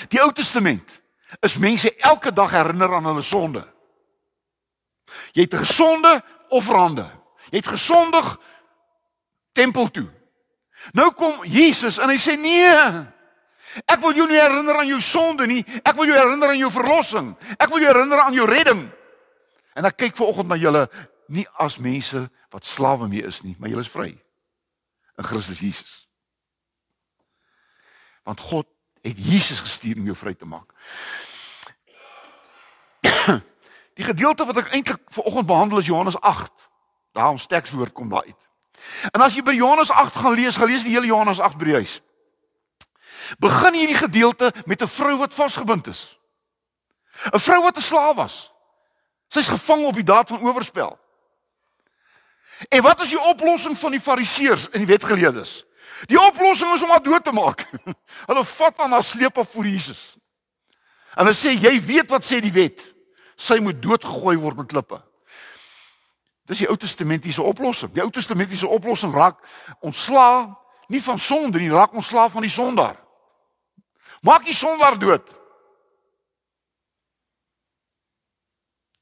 Die 0.08 0.22
Ou 0.22 0.32
Testament 0.32 1.02
is 1.40 1.58
mense 1.58 1.96
elke 1.96 2.34
dag 2.34 2.52
herinner 2.52 2.96
aan 2.96 3.06
hulle 3.06 3.22
sonde. 3.22 3.68
Jy 5.32 5.42
het 5.42 5.54
gesonde 5.54 6.24
offerande. 6.50 7.06
Jy 7.52 7.58
het 7.58 7.68
gesondig 7.68 8.38
tempel 9.52 9.92
toe. 9.92 10.08
Nou 10.92 11.12
kom 11.12 11.44
Jesus 11.44 11.98
en 12.00 12.10
hy 12.10 12.18
sê 12.22 12.38
nee. 12.40 12.74
Ek 13.86 14.02
wil 14.02 14.16
jou 14.16 14.28
nie 14.30 14.40
herinner 14.40 14.80
aan 14.80 14.90
jou 14.90 15.02
sonde 15.04 15.48
nie. 15.48 15.62
Ek 15.84 15.96
wil 15.98 16.10
jou 16.10 16.18
herinner 16.18 16.50
aan 16.54 16.62
jou 16.62 16.72
verlossing. 16.74 17.34
Ek 17.58 17.70
wil 17.70 17.84
jou 17.84 17.92
herinner 17.92 18.24
aan 18.24 18.34
jou 18.38 18.48
redding. 18.50 18.88
En 19.78 19.86
ek 19.86 20.00
kyk 20.02 20.18
vanoggend 20.18 20.50
na 20.50 20.58
julle 20.58 20.88
nie 21.28 21.46
as 21.60 21.78
mense 21.78 22.24
wat 22.54 22.66
slawe 22.66 23.08
mee 23.12 23.26
is 23.28 23.44
nie, 23.44 23.56
maar 23.60 23.70
julle 23.70 23.84
is 23.84 23.92
vry 23.92 24.10
in 25.18 25.28
Christus 25.28 25.60
Jesus. 25.60 26.08
Want 28.24 28.40
God 28.40 28.68
het 29.02 29.18
Jesus 29.18 29.60
gestuur 29.64 30.00
om 30.00 30.08
jou 30.10 30.16
vry 30.18 30.34
te 30.34 30.48
maak. 30.48 30.74
Die 33.98 34.06
gedeelte 34.06 34.46
wat 34.46 34.62
ek 34.62 34.74
eintlik 34.78 35.02
vanoggend 35.16 35.50
behandel 35.50 35.82
is 35.82 35.90
Johannes 35.90 36.20
8. 36.22 36.68
Daar 37.18 37.34
ons 37.34 37.48
tekswoord 37.50 37.96
kom 37.98 38.10
daar 38.10 38.28
uit. 38.28 38.42
En 39.12 39.24
as 39.26 39.34
jy 39.34 39.42
by 39.46 39.56
Johannes 39.58 39.90
8 39.90 40.20
gaan 40.22 40.36
lees, 40.38 40.58
gaan 40.60 40.70
lees 40.70 40.86
die 40.86 40.94
hele 40.94 41.10
Johannes 41.10 41.42
8 41.42 41.58
by 41.58 41.80
huis. 41.80 41.98
Begin 43.40 43.74
hierdie 43.74 43.96
gedeelte 43.96 44.54
met 44.66 44.82
'n 44.82 44.88
vrou 44.88 45.18
wat 45.18 45.34
vasgebind 45.34 45.88
is. 45.88 46.20
'n 47.34 47.40
Vrou 47.40 47.62
wat 47.62 47.78
'n 47.78 47.82
slaaf 47.82 48.16
was. 48.16 48.52
Sy's 49.28 49.48
gevang 49.48 49.86
op 49.86 49.94
die 49.94 50.04
daad 50.04 50.28
van 50.28 50.42
oorspel. 50.42 51.00
En 52.70 52.82
wat 52.82 53.02
is 53.02 53.10
die 53.10 53.22
oplossing 53.22 53.78
van 53.78 53.92
die 53.92 54.00
fariseërs 54.00 54.70
en 54.70 54.80
die 54.80 54.88
wetgeleerdes? 54.88 55.66
Die 56.06 56.22
oplossing 56.22 56.74
is 56.74 56.84
om 56.84 56.90
haar 56.90 57.04
dood 57.04 57.24
te 57.24 57.32
maak. 57.32 57.66
Hulle 58.30 58.46
vat 58.46 58.80
aan 58.80 58.92
haar 58.92 59.04
sleep 59.04 59.38
af 59.38 59.52
voor 59.52 59.66
Jesus. 59.66 60.18
En 61.16 61.26
hulle 61.26 61.38
sê 61.38 61.54
jy 61.58 61.82
weet 61.82 62.10
wat 62.10 62.26
sê 62.26 62.40
die 62.42 62.54
wet? 62.54 62.84
Sy 63.36 63.58
moet 63.62 63.82
doodgegooi 63.82 64.38
word 64.38 64.58
met 64.58 64.68
klippe. 64.68 65.02
Dis 66.48 66.62
die 66.62 66.70
Ou 66.70 66.78
Testamentiese 66.78 67.42
oplossing. 67.42 67.92
Die 67.94 68.04
Ou 68.04 68.12
Testamentiese 68.14 68.68
oplossing 68.68 69.14
raak 69.14 69.42
ontslaa 69.82 70.54
nie 70.88 71.02
van 71.04 71.20
sonde 71.20 71.60
nie, 71.60 71.72
raak 71.74 71.94
ontslaa 71.98 72.30
van 72.30 72.46
die 72.46 72.54
sondaar. 72.54 72.96
Maak 74.22 74.46
die 74.46 74.56
sondaar 74.56 74.98
dood. 75.00 75.34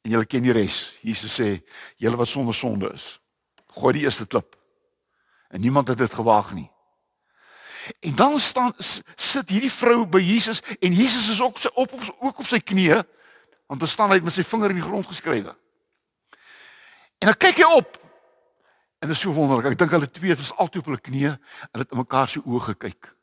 En 0.06 0.14
julle 0.14 0.28
ken 0.30 0.46
die 0.46 0.54
res. 0.54 0.94
Jesus 1.02 1.34
sê, 1.40 1.50
julle 1.98 2.20
wat 2.20 2.30
sonder 2.30 2.54
sonde 2.54 2.92
is, 2.94 3.16
gooi 3.74 3.96
die 3.98 4.06
eerste 4.06 4.28
klip. 4.30 4.54
En 5.50 5.62
niemand 5.62 5.88
het 5.88 5.98
dit 5.98 6.14
gewaag 6.14 6.54
nie. 6.54 6.70
En 8.00 8.16
dan 8.16 8.40
staan 8.40 8.74
sit 9.16 9.50
hierdie 9.50 9.72
vrou 9.72 10.06
by 10.10 10.22
Jesus 10.22 10.62
en 10.80 10.94
Jesus 10.94 11.30
is 11.30 11.42
ook 11.42 11.60
op, 11.74 11.94
op 11.94 12.16
ook 12.20 12.40
op 12.40 12.48
sy 12.50 12.60
knieë 12.60 13.04
want 13.66 13.82
hy 13.82 13.90
staan 13.90 14.12
hy 14.14 14.20
met 14.22 14.34
sy 14.34 14.44
vinger 14.46 14.74
in 14.74 14.78
die 14.78 14.86
grond 14.86 15.08
geskrywe. 15.10 15.54
En 17.22 17.32
dan 17.32 17.38
kyk 17.42 17.64
hy 17.64 17.70
op. 17.78 17.98
En 19.02 19.10
dit 19.10 19.16
is 19.16 19.24
so 19.26 19.34
wonderlik. 19.34 19.72
Ek 19.72 19.80
dink 19.80 19.94
hulle 19.96 20.10
twee 20.10 20.36
was 20.38 20.54
altyd 20.54 20.84
op 20.84 20.92
hulle 20.92 21.02
knieë 21.02 21.32
en 21.34 21.82
het 21.82 21.94
in 21.94 22.02
mekaar 22.02 22.30
se 22.30 22.42
oë 22.46 22.62
gekyk. 22.70 23.15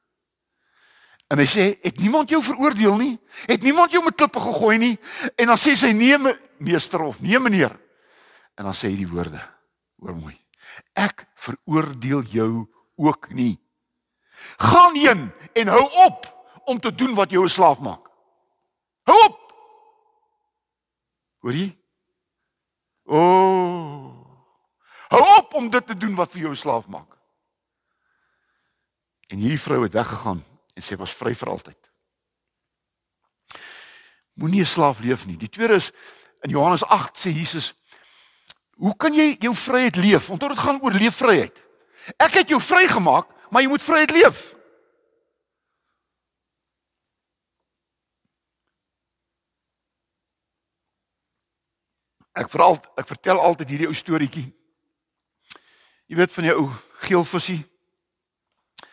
En 1.32 1.38
hy 1.40 1.46
sê, 1.48 1.78
"Het 1.80 1.98
niemand 1.98 2.28
jou 2.28 2.42
veroordeel 2.42 2.96
nie? 2.96 3.20
Het 3.46 3.62
niemand 3.62 3.90
jou 3.90 4.04
met 4.04 4.14
klippe 4.14 4.40
gegooi 4.40 4.78
nie?" 4.78 4.98
En 5.36 5.46
dan 5.46 5.56
sê 5.56 5.74
sy, 5.74 5.92
"Nee, 5.92 6.18
meester 6.58 7.00
of 7.00 7.20
nee, 7.20 7.38
meneer." 7.38 7.80
En 8.54 8.64
dan 8.64 8.74
sê 8.74 8.88
hy 8.88 8.96
die 8.96 9.08
woorde, 9.08 9.40
hoor 9.96 10.14
mooi. 10.14 10.44
"Ek 10.92 11.26
veroordeel 11.34 12.22
jou 12.22 12.68
ook 12.96 13.32
nie. 13.32 13.60
Gaan 14.56 14.94
heen 14.94 15.32
en 15.52 15.66
hou 15.66 15.90
op 16.04 16.44
om 16.64 16.80
te 16.80 16.94
doen 16.94 17.14
wat 17.14 17.30
jou 17.30 17.44
'n 17.44 17.48
slaaf 17.48 17.78
maak. 17.78 18.10
Hou 19.02 19.24
op." 19.24 19.52
Hoor 21.38 21.52
jy? 21.52 21.78
O. 23.04 23.16
Oh, 23.16 24.26
hou 25.08 25.36
op 25.38 25.54
om 25.54 25.70
dit 25.70 25.86
te 25.86 25.96
doen 25.96 26.14
wat 26.14 26.30
vir 26.30 26.40
jou 26.40 26.54
slaaf 26.54 26.86
maak. 26.86 27.18
En 29.26 29.38
hierdie 29.38 29.60
vrou 29.60 29.82
het 29.82 29.92
weggegaan 29.92 30.50
en 30.74 30.82
sy 30.82 30.96
was 30.96 31.14
vry 31.14 31.34
vir 31.36 31.50
altyd. 31.52 31.90
Moenie 34.34 34.62
'n 34.62 34.66
slaaf 34.66 35.00
leef 35.00 35.26
nie. 35.26 35.36
Die 35.36 35.48
tweede 35.48 35.74
is 35.74 35.92
in 36.40 36.50
Johannes 36.50 36.84
8 36.84 37.16
sê 37.16 37.30
Jesus: 37.30 37.74
"Hoe 38.76 38.96
kan 38.96 39.14
jy 39.14 39.36
jou 39.40 39.54
vryheid 39.54 39.96
leef? 39.96 40.26
Want 40.26 40.40
dit 40.40 40.58
gaan 40.58 40.82
oor 40.82 40.92
leefvryheid. 40.92 41.62
Ek 42.16 42.32
het 42.32 42.48
jou 42.48 42.60
vrygemaak, 42.60 43.26
maar 43.50 43.62
jy 43.62 43.68
moet 43.68 43.82
vryheid 43.82 44.10
leef." 44.10 44.54
Ek 52.32 52.48
veral 52.48 52.80
ek 52.96 53.06
vertel 53.06 53.40
altyd 53.40 53.68
hierdie 53.68 53.86
ou 53.86 53.94
storieetjie. 53.94 54.52
Jy 56.06 56.16
weet 56.16 56.32
van 56.32 56.44
jou 56.44 56.56
ou 56.56 56.70
geel 57.00 57.24
visie 57.24 57.71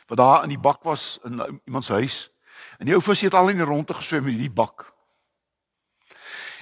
wat 0.09 0.17
daar 0.17 0.43
in 0.43 0.49
die 0.49 0.59
bak 0.59 0.83
was 0.83 1.19
in 1.23 1.61
iemand 1.65 1.85
se 1.85 1.93
huis. 1.93 2.31
En 2.77 2.85
die 2.85 2.95
ou 2.97 3.01
visie 3.01 3.27
het 3.29 3.37
al 3.37 3.51
in 3.51 3.61
die 3.61 3.67
ronde 3.67 3.93
geswem 3.93 4.23
met 4.23 4.33
hierdie 4.33 4.51
bak. 4.51 4.87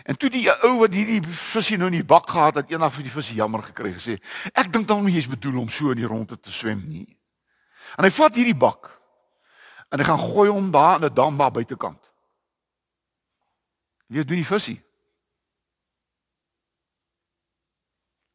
En 0.03 0.17
toe 0.17 0.29
die 0.31 0.47
ou 0.51 0.77
wat 0.81 0.93
hierdie 0.95 1.21
visie 1.23 1.77
nou 1.79 1.87
in 1.91 1.99
die 1.99 2.07
bak 2.07 2.29
gehad 2.29 2.59
het, 2.59 2.71
eendag 2.71 2.93
vir 2.95 3.07
die 3.07 3.11
visie 3.11 3.39
jammer 3.39 3.63
gekry 3.63 3.93
gesê, 3.95 4.17
ek 4.51 4.71
dink 4.71 4.87
dan 4.87 5.07
jy's 5.11 5.29
bedoel 5.31 5.61
om 5.63 5.71
so 5.71 5.91
in 5.95 6.01
die 6.01 6.07
ronde 6.07 6.39
te 6.39 6.51
swem 6.51 6.83
nie. 6.87 7.07
En 7.95 8.07
hy 8.07 8.11
vat 8.11 8.35
hierdie 8.35 8.57
bak 8.57 8.91
en 9.91 10.03
hy 10.03 10.07
gaan 10.07 10.19
gooi 10.19 10.49
hom 10.51 10.67
daar 10.71 10.99
in 10.99 11.07
'n 11.07 11.13
dam 11.13 11.37
daar 11.37 11.51
buitekant. 11.51 12.11
Wie 14.07 14.23
doen 14.23 14.43
die 14.43 14.45
visie? 14.45 14.83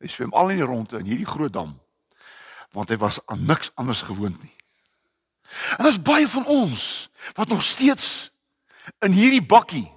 Hy 0.00 0.08
swem 0.08 0.32
al 0.32 0.50
in 0.50 0.56
die 0.56 0.66
ronde 0.66 0.98
in 0.98 1.06
hierdie 1.06 1.28
groot 1.28 1.52
dam 1.52 1.78
want 2.72 2.88
hy 2.88 2.96
was 2.96 3.20
aan 3.26 3.44
niks 3.44 3.70
anders 3.74 4.02
gewoond 4.02 4.42
nie. 4.42 4.61
En 5.76 5.84
daar's 5.84 6.02
baie 6.02 6.28
van 6.28 6.46
ons 6.46 7.10
wat 7.32 7.48
nog 7.48 7.62
steeds 7.62 8.30
in 8.98 9.12
hierdie 9.12 9.46
bakkie 9.46 9.92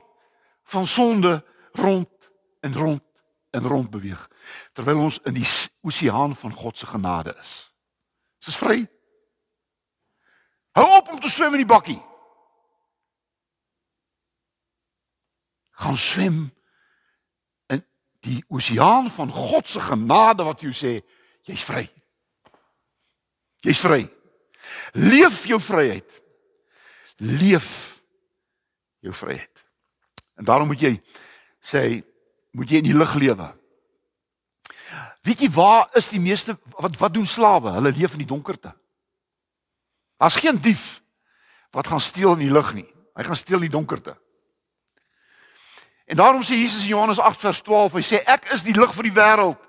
van 0.63 0.87
sonde 0.87 1.45
rond 1.71 2.09
en 2.59 2.73
rond 2.73 3.03
en 3.49 3.67
rond 3.67 3.89
beweeg 3.89 4.27
terwyl 4.73 4.99
ons 4.99 5.19
in 5.23 5.33
die 5.33 5.47
oseaan 5.81 6.35
van 6.35 6.53
God 6.53 6.77
se 6.77 6.85
genade 6.85 7.35
is. 7.39 7.53
Dis 8.39 8.47
is 8.47 8.57
vry. 8.59 8.81
Hou 10.75 10.85
op 10.97 11.13
om 11.13 11.19
te 11.19 11.29
swem 11.29 11.53
in 11.55 11.63
die 11.63 11.71
bakkie. 11.71 12.01
Gaan 15.71 15.97
swem 15.97 16.55
die 18.25 18.43
oseaan 18.47 19.11
van 19.11 19.31
God 19.31 19.69
se 19.69 19.79
genade 19.79 20.43
wat 20.43 20.61
jou 20.65 20.73
sê 20.73 20.97
jy's 21.45 21.63
vry. 21.65 21.85
Jy's 23.65 23.81
vry. 23.81 24.01
Leef 24.93 25.45
jou 25.45 25.59
vryheid. 25.61 26.21
Leef 27.17 28.01
jou 28.99 29.13
vryheid. 29.13 29.65
En 30.35 30.45
daarom 30.45 30.67
moet 30.67 30.81
jy 30.81 30.93
sê 31.63 32.03
moet 32.55 32.69
jy 32.69 32.79
in 32.83 32.89
die 32.89 32.97
lig 32.97 33.13
lewe. 33.19 33.47
Weet 35.25 35.41
jy 35.41 35.49
waar 35.51 35.89
is 35.97 36.11
die 36.13 36.21
meeste 36.21 36.57
wat 36.77 36.97
wat 37.01 37.13
doen 37.13 37.27
slawe? 37.27 37.73
Hulle 37.77 37.91
leef 37.95 38.13
in 38.13 38.23
die 38.23 38.29
donkerte. 38.29 38.75
Daar's 40.21 40.39
geen 40.39 40.61
dief 40.61 41.01
wat 41.75 41.87
gaan 41.87 41.99
steel 41.99 42.37
in 42.37 42.45
die 42.45 42.53
lig 42.53 42.73
nie. 42.73 42.87
Hy 43.15 43.23
gaan 43.23 43.39
steel 43.39 43.59
in 43.59 43.67
die 43.67 43.77
donkerte. 43.77 44.15
En 46.05 46.15
daarom 46.19 46.43
sê 46.43 46.59
Jesus 46.59 46.83
in 46.83 46.93
Johannes 46.93 47.19
8 47.19 47.39
vers 47.41 47.61
12, 47.61 47.93
hy 47.97 48.03
sê 48.05 48.21
ek 48.29 48.51
is 48.53 48.63
die 48.63 48.75
lig 48.77 48.91
vir 48.93 49.07
die 49.07 49.15
wêreld. 49.15 49.61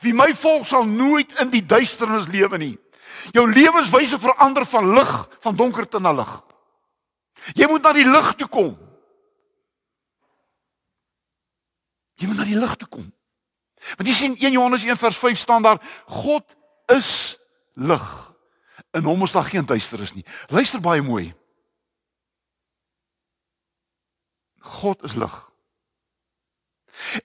Wie 0.00 0.14
my 0.16 0.30
volg 0.36 0.64
sal 0.68 0.86
nooit 0.88 1.32
in 1.40 1.50
die 1.52 1.64
duisternis 1.64 2.30
lewe 2.32 2.58
nie. 2.60 2.74
Jou 3.32 3.46
lewenswyse 3.52 4.18
verander 4.18 4.66
van 4.66 4.92
lig 4.94 5.12
van 5.40 5.56
donkerte 5.56 6.00
na 6.00 6.12
lig. 6.12 6.32
Jy 7.54 7.68
moet 7.70 7.82
na 7.82 7.92
die 7.92 8.06
lig 8.06 8.34
toe 8.34 8.48
kom. 8.48 8.74
Jy 12.16 12.30
moet 12.30 12.40
na 12.40 12.46
die 12.48 12.58
lig 12.58 12.76
toe 12.80 12.88
kom. 12.88 13.08
Want 13.96 14.08
jy 14.08 14.14
sien 14.16 14.36
1 14.38 14.56
Johannes 14.56 14.84
1 14.84 14.98
vers 14.98 15.18
5 15.18 15.38
staan 15.38 15.62
daar 15.62 15.82
God 16.06 16.56
is 16.92 17.36
lig. 17.74 18.06
In 18.96 19.04
hom 19.04 19.22
is 19.22 19.34
daar 19.36 19.44
geen 19.44 19.66
duisternis 19.66 20.14
nie. 20.16 20.24
Luister 20.48 20.80
baie 20.80 21.02
mooi. 21.02 21.34
God 24.66 25.02
is 25.04 25.14
lig. 25.14 25.34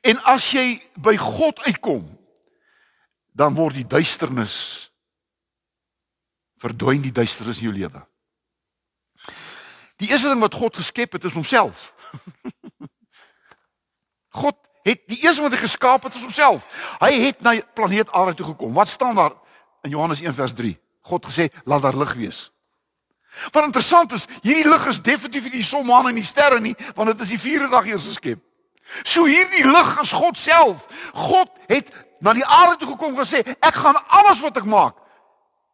En 0.01 0.19
as 0.27 0.45
jy 0.51 0.81
by 0.99 1.15
God 1.17 1.63
uitkom, 1.65 2.03
dan 3.31 3.55
word 3.55 3.79
die 3.79 3.87
duisternis 3.87 4.90
verdwyn 6.61 7.03
die 7.03 7.13
duisternis 7.15 7.61
in 7.61 7.69
jou 7.69 7.75
lewe. 7.75 8.03
Die 10.01 10.09
eerste 10.09 10.31
ding 10.31 10.41
wat 10.41 10.57
God 10.57 10.79
geskep 10.81 11.17
het 11.17 11.27
is 11.29 11.37
homself. 11.37 11.89
God 14.41 14.57
het 14.85 15.03
die 15.11 15.19
eerste 15.21 15.43
wat 15.45 15.53
hy 15.53 15.59
geskaap 15.61 16.07
het 16.07 16.17
is 16.17 16.25
homself. 16.25 16.65
Hy 17.01 17.11
het 17.27 17.43
na 17.45 17.57
planeet 17.77 18.09
Aarde 18.17 18.39
toe 18.39 18.51
gekom. 18.53 18.73
Wat 18.73 18.89
staan 18.89 19.17
daar 19.17 19.35
in 19.85 19.93
Johannes 19.93 20.21
1 20.21 20.33
vers 20.37 20.55
3? 20.57 20.73
God 21.05 21.27
gesê 21.29 21.49
laat 21.69 21.85
daar 21.85 21.97
lig 21.97 22.13
wees. 22.17 22.47
Wat 23.53 23.63
interessant 23.63 24.11
is, 24.17 24.25
hierdie 24.41 24.67
lig 24.67 24.87
is 24.91 24.99
definitief 25.01 25.45
nie 25.47 25.61
die 25.61 25.67
son, 25.67 25.85
maan 25.87 26.09
en 26.09 26.17
die 26.17 26.27
sterre 26.27 26.59
nie, 26.59 26.73
want 26.97 27.13
dit 27.13 27.21
is 27.23 27.31
die 27.31 27.39
vierde 27.39 27.69
dag 27.71 27.85
eers 27.87 28.09
geskep. 28.09 28.41
So 29.07 29.23
hierdie 29.29 29.63
lig 29.63 29.91
is 30.01 30.11
God 30.11 30.37
self. 30.37 30.81
God 31.15 31.53
het 31.69 31.93
na 32.21 32.33
die 32.35 32.45
aarde 32.45 32.81
toe 32.81 32.89
gekom 32.91 33.13
en 33.13 33.21
gesê, 33.21 33.45
ek 33.45 33.77
gaan 33.77 33.97
alles 34.19 34.41
wat 34.43 34.59
ek 34.59 34.67
maak 34.67 34.97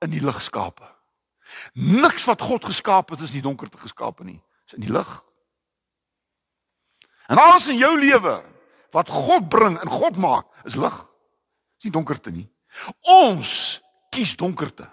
in 0.05 0.13
die 0.13 0.23
lig 0.23 0.41
skape. 0.41 0.87
Niks 1.73 2.25
wat 2.27 2.43
God 2.43 2.67
geskaap 2.67 3.13
het 3.13 3.23
is 3.23 3.33
in 3.33 3.41
die 3.41 3.47
donkerte 3.47 3.79
geskaap 3.81 4.19
nie. 4.25 4.39
Is 4.67 4.77
in 4.77 4.85
die 4.85 4.93
lig. 4.93 5.09
En 7.27 7.39
alles 7.41 7.67
in 7.71 7.79
jou 7.79 7.93
lewe 7.99 8.37
wat 8.95 9.09
God 9.11 9.49
bring 9.51 9.75
en 9.79 9.91
God 9.91 10.17
maak, 10.17 10.47
is 10.65 10.77
lig. 10.79 10.95
Dis 11.77 11.89
nie 11.89 11.95
donkerte 11.95 12.31
nie. 12.31 12.47
Ons 13.03 13.81
kies 14.13 14.35
donkerte. 14.39 14.87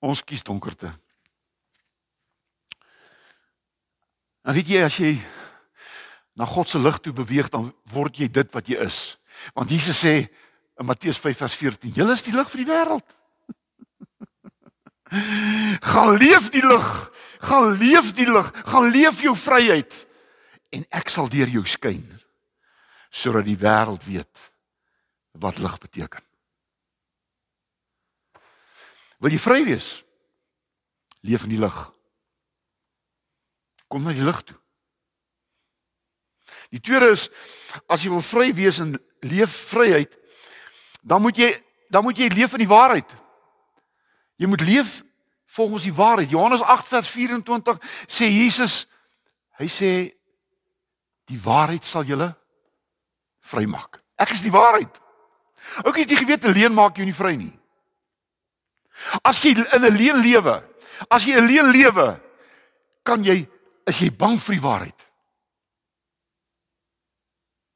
Ons 0.00 0.24
kies 0.24 0.42
donkerte. 0.46 0.90
En 4.44 4.56
weet 4.56 4.72
jy 4.72 4.82
as 4.82 4.96
jy 4.98 5.14
na 6.38 6.46
God 6.48 6.70
se 6.70 6.80
lig 6.80 6.96
toe 7.04 7.12
beweeg, 7.12 7.50
dan 7.52 7.68
word 7.92 8.16
jy 8.18 8.30
dit 8.32 8.54
wat 8.54 8.68
jy 8.70 8.80
is. 8.80 9.00
Want 9.54 9.72
Jesus 9.72 10.00
sê 10.00 10.14
in 10.80 10.86
Matteus 10.86 11.18
5 11.18 11.36
vers 11.36 11.54
14, 11.54 11.90
"Julle 11.90 12.12
is 12.12 12.22
die 12.22 12.34
lig 12.34 12.50
vir 12.50 12.64
die 12.64 12.72
wêreld." 12.72 13.16
Gaan 15.92 16.16
leef 16.16 16.48
die 16.50 16.66
lig. 16.66 17.10
Gaan 17.40 17.72
leef 17.76 18.12
die 18.14 18.30
lig. 18.30 18.50
Gaan 18.64 18.90
leef 18.90 19.20
jou 19.20 19.36
vryheid 19.36 20.06
en 20.70 20.86
ek 20.88 21.08
sal 21.08 21.28
deur 21.28 21.50
jou 21.50 21.64
skyn 21.66 22.06
sodat 23.10 23.44
die 23.44 23.58
wêreld 23.58 24.04
weet 24.06 24.38
wat 25.42 25.58
lig 25.58 25.78
beteken. 25.82 26.22
Wil 29.18 29.34
jy 29.34 29.40
vry 29.42 29.64
wees? 29.66 29.88
Leef 31.26 31.42
in 31.42 31.50
die 31.56 31.60
lig. 31.60 31.78
Kom 33.90 34.06
na 34.06 34.14
die 34.14 34.24
lig 34.24 34.38
toe. 34.46 34.56
Die 36.70 36.80
tweede 36.80 37.10
is 37.16 37.26
as 37.90 38.06
jy 38.06 38.14
wil 38.14 38.22
vry 38.22 38.54
wees 38.54 38.78
en 38.78 38.94
leef 39.26 39.50
vryheid, 39.72 40.14
dan 41.02 41.22
moet 41.22 41.36
jy 41.36 41.50
dan 41.90 42.02
moet 42.06 42.18
jy 42.18 42.28
leef 42.30 42.52
in 42.54 42.62
die 42.62 42.70
waarheid. 42.70 43.16
Jy 44.38 44.46
moet 44.46 44.60
leef 44.60 45.02
volgens 45.50 45.82
die 45.82 45.94
waarheid. 45.94 46.30
Johannes 46.30 46.62
8 46.62 46.88
vers 46.88 47.08
24 47.08 47.80
sê 48.06 48.30
Jesus 48.30 48.86
hy 49.58 49.66
sê 49.66 49.90
die 51.26 51.40
waarheid 51.42 51.84
sal 51.84 52.06
julle 52.06 52.30
vrymaak. 53.50 54.00
Ek 54.20 54.30
is 54.36 54.44
die 54.46 54.54
waarheid. 54.54 55.00
Ook 55.82 55.98
is 55.98 56.08
die 56.08 56.18
gewete 56.18 56.52
leen 56.52 56.74
maak 56.74 56.96
jou 56.96 57.06
nie 57.06 57.16
vry 57.16 57.34
nie. 57.36 57.52
As 59.22 59.40
jy 59.42 59.54
in 59.56 59.84
'n 59.84 59.96
leuen 59.96 60.20
lewe, 60.22 60.62
as 61.08 61.24
jy 61.24 61.36
'n 61.36 61.46
leuen 61.46 61.70
lewe, 61.70 62.20
kan 63.02 63.24
jy 63.24 63.48
is 63.86 63.98
jy 63.98 64.10
bang 64.10 64.38
vir 64.38 64.54
die 64.54 64.62
waarheid. 64.62 65.09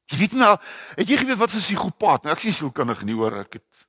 Jy 0.05 0.17
weet 0.17 0.35
nou, 0.37 0.53
het 0.95 1.09
jy 1.09 1.17
geweet 1.17 1.39
wat 1.39 1.53
is 1.57 1.65
psigopaat? 1.65 2.23
Nou 2.23 2.35
ek 2.35 2.43
sien 2.43 2.53
sielkundig 2.53 3.01
nie 3.07 3.17
hoor, 3.17 3.39
ek 3.41 3.59
het 3.59 3.85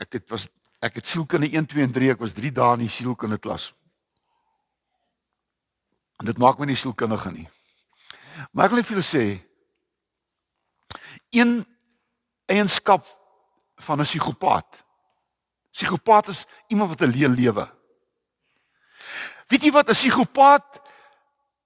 ek 0.00 0.16
het 0.16 0.30
was 0.32 0.48
ek 0.80 0.96
het 0.96 1.06
sielkunde 1.06 1.50
1 1.50 1.66
2 1.68 1.84
en 1.84 1.92
3, 1.92 2.10
ek 2.14 2.22
was 2.24 2.32
3 2.32 2.52
dae 2.56 2.76
in 2.78 2.86
die 2.86 2.92
sielkunde 2.92 3.36
klas. 3.38 3.68
En 6.20 6.28
dit 6.28 6.38
maak 6.40 6.58
my 6.58 6.70
nie 6.70 6.76
sielkundige 6.76 7.32
nie. 7.32 7.48
Maar 8.52 8.68
ek 8.68 8.72
wil 8.72 8.80
net 8.80 8.88
vir 8.88 8.96
julle 8.96 9.08
sê 9.08 9.24
een 11.36 11.60
eienskap 12.50 13.04
van 13.80 14.00
'n 14.00 14.08
psigopaat. 14.08 14.84
Psigopaat 15.70 16.28
is 16.28 16.46
iemand 16.68 16.90
wat 16.90 17.02
'n 17.02 17.12
leë 17.12 17.28
lewe. 17.28 17.66
Weet 19.48 19.62
jy 19.62 19.70
wat 19.70 19.88
'n 19.88 19.94
psigopaat 19.94 20.80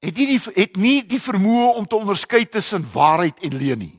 het 0.04 0.16
nie 0.16 0.26
die 0.26 0.40
het 0.54 0.76
nie 0.76 0.98
die 1.08 1.20
vermoë 1.20 1.74
om 1.78 1.86
te 1.86 1.96
onderskei 1.96 2.44
tussen 2.48 2.84
waarheid 2.92 3.40
en 3.40 3.56
leuen 3.56 3.78
nie. 3.78 3.94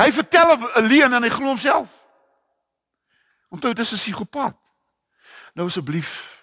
Hy 0.00 0.10
vertel 0.12 0.56
'n 0.56 0.86
leuen 0.86 1.12
en 1.12 1.22
hy 1.22 1.28
glo 1.28 1.46
homself. 1.46 1.88
Onthou 3.48 3.72
dis 3.72 3.92
'n 3.92 3.96
psigopaat. 3.96 4.56
Nou 5.54 5.66
asseblief 5.66 6.36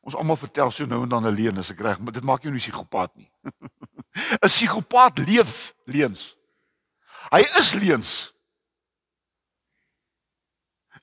ons 0.00 0.14
almal 0.14 0.36
vertel 0.36 0.70
so 0.70 0.84
nou 0.84 1.02
en 1.02 1.08
dan 1.08 1.26
'n 1.26 1.34
leuen 1.34 1.58
as 1.58 1.70
ek 1.70 1.80
reg, 1.80 2.00
maar 2.00 2.12
dit 2.12 2.24
maak 2.24 2.42
jou 2.42 2.52
nie 2.52 2.60
psigopaat 2.60 3.16
nie. 3.16 3.30
'n 4.42 4.48
Psigopaat 4.48 5.18
leef 5.18 5.74
leuns. 5.84 6.36
Hy 7.30 7.40
is 7.58 7.72
leuns. 7.74 8.34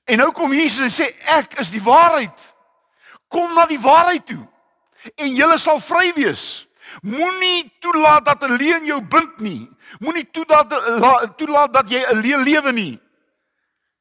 En 0.04 0.18
nou 0.18 0.32
kom 0.32 0.52
Jesus 0.52 0.98
en 0.98 1.04
sê 1.04 1.16
ek 1.26 1.58
is 1.58 1.70
die 1.70 1.82
waarheid. 1.82 2.54
Kom 3.28 3.54
na 3.54 3.66
die 3.66 3.80
waarheid 3.80 4.26
toe 4.26 4.48
en 5.16 5.34
jy 5.34 5.56
sal 5.56 5.80
vry 5.80 6.12
wees. 6.16 6.66
Moenie 7.02 7.68
toelaat 7.80 8.24
dat 8.24 8.42
'n 8.42 8.56
leuen 8.56 8.84
jou 8.84 9.02
bind 9.02 9.40
nie. 9.40 9.70
Moenie 9.98 10.30
toelaat 10.30 10.70
toelaat 11.36 11.72
dat 11.72 11.90
jy 11.90 12.00
'n 12.00 12.20
leuen 12.20 12.42
lewe 12.42 12.72
nie. 12.72 13.00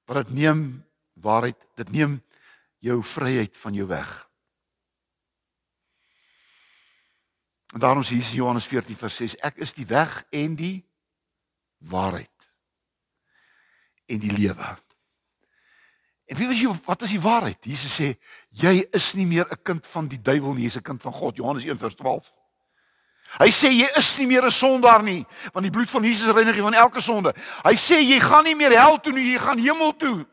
Want 0.06 0.28
dit 0.28 0.36
neem 0.36 0.86
waarheid, 1.14 1.68
dit 1.76 1.92
neem 1.92 2.24
jou 2.80 3.04
vryheid 3.04 3.58
van 3.58 3.74
jou 3.74 3.88
weg. 3.88 4.28
En 7.74 7.80
daarom 7.80 8.04
sê 8.04 8.16
Jesus 8.16 8.34
Johannes 8.34 8.66
14 8.66 8.96
vers 8.96 9.16
6 9.16 9.36
ek 9.36 9.58
is 9.58 9.74
die 9.74 9.86
weg 9.86 10.24
en 10.30 10.56
die 10.56 10.86
waarheid 11.78 12.50
en 14.08 14.20
die 14.20 14.32
lewe. 14.32 14.78
En 16.28 16.36
wie 16.36 16.48
was 16.48 16.60
jy 16.60 16.72
wat 16.86 17.02
is 17.08 17.14
die 17.16 17.22
waarheid? 17.24 17.60
Jesus 17.64 17.94
sê 17.96 18.10
jy 18.52 18.82
is 18.92 19.14
nie 19.16 19.26
meer 19.26 19.48
'n 19.48 19.62
kind 19.64 19.88
van 19.88 20.08
die 20.08 20.20
duiwel 20.22 20.54
nie, 20.54 20.64
jy's 20.64 20.78
'n 20.78 20.84
kind 20.84 21.02
van 21.02 21.14
God. 21.14 21.38
Johannes 21.38 21.64
1:12. 21.64 22.26
Hy 23.40 23.50
sê 23.52 23.72
jy 23.72 23.88
is 23.98 24.18
nie 24.20 24.28
meer 24.28 24.46
'n 24.46 24.52
sondaar 24.52 25.04
nie, 25.04 25.26
want 25.54 25.64
die 25.64 25.72
bloed 25.72 25.90
van 25.90 26.04
Jesus 26.04 26.34
reinig 26.34 26.56
jou 26.56 26.64
van 26.64 26.74
elke 26.74 27.02
sonde. 27.02 27.34
Hy 27.64 27.76
sê 27.76 28.00
jy 28.02 28.20
gaan 28.20 28.44
nie 28.44 28.56
meer 28.56 28.72
hel 28.72 29.00
toe 29.00 29.14
nie, 29.14 29.32
jy 29.32 29.40
gaan 29.40 29.58
hemel 29.58 29.96
toe. 29.96 30.26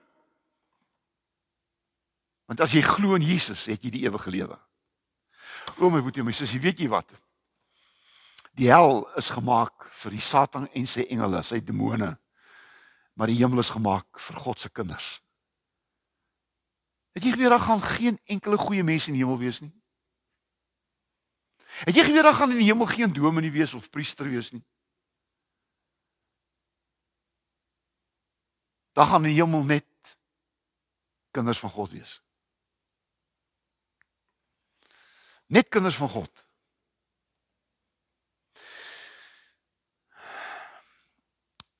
Want 2.46 2.60
as 2.60 2.72
jy 2.72 2.80
glo 2.80 3.14
in 3.14 3.22
Jesus, 3.22 3.64
het 3.64 3.82
jy 3.82 3.90
die 3.90 4.04
ewige 4.06 4.30
lewe. 4.30 4.58
O 5.78 5.90
my 5.90 6.00
boetie, 6.00 6.22
my 6.22 6.32
sussie, 6.32 6.60
weet 6.60 6.78
jy 6.78 6.88
wat? 6.88 7.10
Die 8.54 8.70
hel 8.70 9.08
is 9.16 9.30
gemaak 9.30 9.88
vir 9.90 10.10
die 10.10 10.20
Satan 10.20 10.68
en 10.72 10.86
sy 10.86 11.06
engele, 11.08 11.42
sy 11.42 11.60
demone. 11.60 12.18
Maar 13.14 13.26
die 13.26 13.38
hemel 13.38 13.58
is 13.58 13.70
gemaak 13.70 14.18
vir 14.18 14.36
God 14.36 14.60
se 14.60 14.68
kinders. 14.68 15.23
Het 17.14 17.22
jy 17.22 17.30
geweet 17.30 17.52
daar 17.54 17.62
gaan 17.62 17.82
geen 17.82 18.18
enkele 18.24 18.58
goeie 18.58 18.82
mense 18.82 19.06
in 19.06 19.14
die 19.14 19.22
hemel 19.22 19.38
wees 19.38 19.60
nie? 19.62 19.70
Het 21.86 21.94
jy 21.94 22.04
geweet 22.08 22.26
daar 22.26 22.34
gaan 22.34 22.50
in 22.50 22.58
die 22.58 22.66
hemel 22.66 22.86
geen 22.90 23.12
dominee 23.12 23.54
wees 23.54 23.74
of 23.74 23.90
priester 23.90 24.26
wees 24.30 24.50
nie? 24.50 24.64
Daar 28.98 29.06
gaan 29.06 29.22
in 29.24 29.30
die 29.30 29.42
hemel 29.42 29.62
net 29.62 30.16
kinders 31.30 31.58
van 31.58 31.70
God 31.70 31.90
wees. 31.90 32.18
Net 35.46 35.68
kinders 35.68 35.96
van 35.96 36.08
God. 36.08 36.44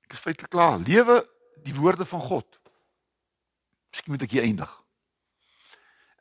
Ek 0.06 0.14
is 0.14 0.22
feitelik 0.22 0.50
klaar. 0.50 0.78
Lewe 0.78 1.22
die 1.66 1.74
woorde 1.74 2.06
van 2.06 2.22
God. 2.22 2.60
Miskien 3.90 4.14
moet 4.14 4.26
ek 4.26 4.38
hier 4.38 4.46
eindig. 4.46 4.83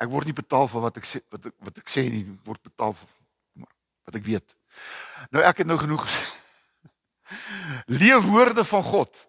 Ek 0.01 0.10
word 0.10 0.29
nie 0.29 0.38
betaal 0.38 0.67
vir 0.71 0.86
wat 0.86 0.97
ek 0.99 1.08
sê 1.08 1.21
wat 1.34 1.49
ek 1.49 1.56
wat 1.63 1.77
ek 1.84 1.91
sê 1.91 2.06
nie, 2.10 2.23
word 2.47 2.62
betaal 2.65 2.95
vir 2.97 3.67
wat 4.08 4.17
ek 4.19 4.25
weet. 4.25 4.56
Nou 5.32 5.43
ek 5.45 5.62
het 5.63 5.69
nou 5.69 5.77
genoeg 5.82 6.08
gesê. 6.08 6.25
Leef 8.01 8.25
woorde 8.27 8.65
van 8.67 8.84
God. 8.84 9.21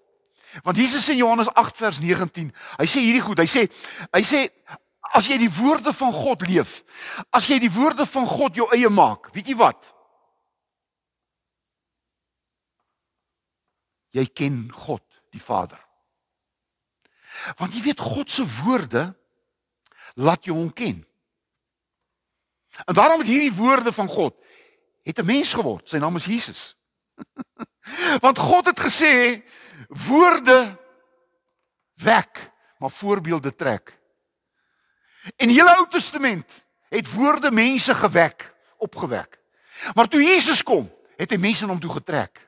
Want 0.63 0.79
Jesus 0.79 1.09
in 1.11 1.19
Johannes 1.19 1.51
8 1.51 1.81
vers 1.83 1.99
19, 1.99 2.51
hy 2.79 2.87
sê 2.87 3.03
hierdie 3.03 3.23
goed, 3.25 3.41
hy 3.43 3.49
sê 3.51 3.67
hy 4.15 4.23
sê 4.27 4.45
as 5.15 5.27
jy 5.31 5.39
die 5.43 5.51
woorde 5.53 5.93
van 5.95 6.15
God 6.15 6.45
leef, 6.47 6.79
as 7.35 7.49
jy 7.51 7.59
die 7.63 7.73
woorde 7.75 8.07
van 8.09 8.27
God 8.31 8.57
jou 8.59 8.69
eie 8.75 8.91
maak, 8.91 9.29
weet 9.35 9.51
jy 9.51 9.57
wat? 9.59 9.91
Jy 14.15 14.25
ken 14.31 14.59
God, 14.71 15.03
die 15.35 15.43
Vader. 15.43 15.81
Want 17.59 17.75
jy 17.75 17.83
weet 17.89 18.03
God 18.03 18.31
se 18.31 18.47
woorde 18.63 19.09
laat 20.15 20.45
jy 20.45 20.53
hom 20.53 20.73
ken. 20.73 21.03
En 22.85 22.95
daarom 22.95 23.19
het 23.19 23.29
hierdie 23.29 23.55
woorde 23.55 23.93
van 23.93 24.09
God 24.09 24.35
het 25.03 25.19
'n 25.19 25.27
mens 25.27 25.53
geword. 25.53 25.89
Sy 25.89 25.97
naam 25.97 26.17
is 26.17 26.25
Jesus. 26.25 26.77
Want 28.25 28.39
God 28.39 28.67
het 28.67 28.81
gesê 28.81 29.43
woorde 29.89 30.79
wek, 31.95 32.51
maar 32.79 32.91
voorbeelde 32.91 33.55
trek. 33.55 33.99
In 35.37 35.49
die 35.49 35.61
hele 35.61 35.77
Ou 35.77 35.89
Testament 35.89 36.65
het 36.89 37.13
woorde 37.13 37.51
mense 37.51 37.95
gewek, 37.95 38.55
opgewek. 38.77 39.39
Maar 39.95 40.09
toe 40.09 40.23
Jesus 40.23 40.63
kom, 40.63 40.93
het 41.17 41.31
hy 41.31 41.37
mense 41.37 41.67
na 41.67 41.73
hom 41.73 41.81
toe 41.81 41.91
getrek. 41.91 42.41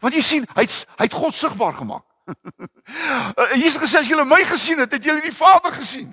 Want 0.00 0.14
jy 0.14 0.22
sien, 0.22 0.46
hy't 0.54 0.86
hy't 0.96 1.12
God 1.12 1.34
sigbaar 1.34 1.74
gemaak. 1.74 2.04
Jesus 3.62 3.80
gesê 3.82 3.98
as 3.98 4.08
julle 4.08 4.24
my 4.24 4.44
gesien 4.44 4.78
het, 4.78 4.92
het 4.92 5.04
julle 5.04 5.20
die 5.24 5.34
Vader 5.34 5.72
gesien. 5.72 6.12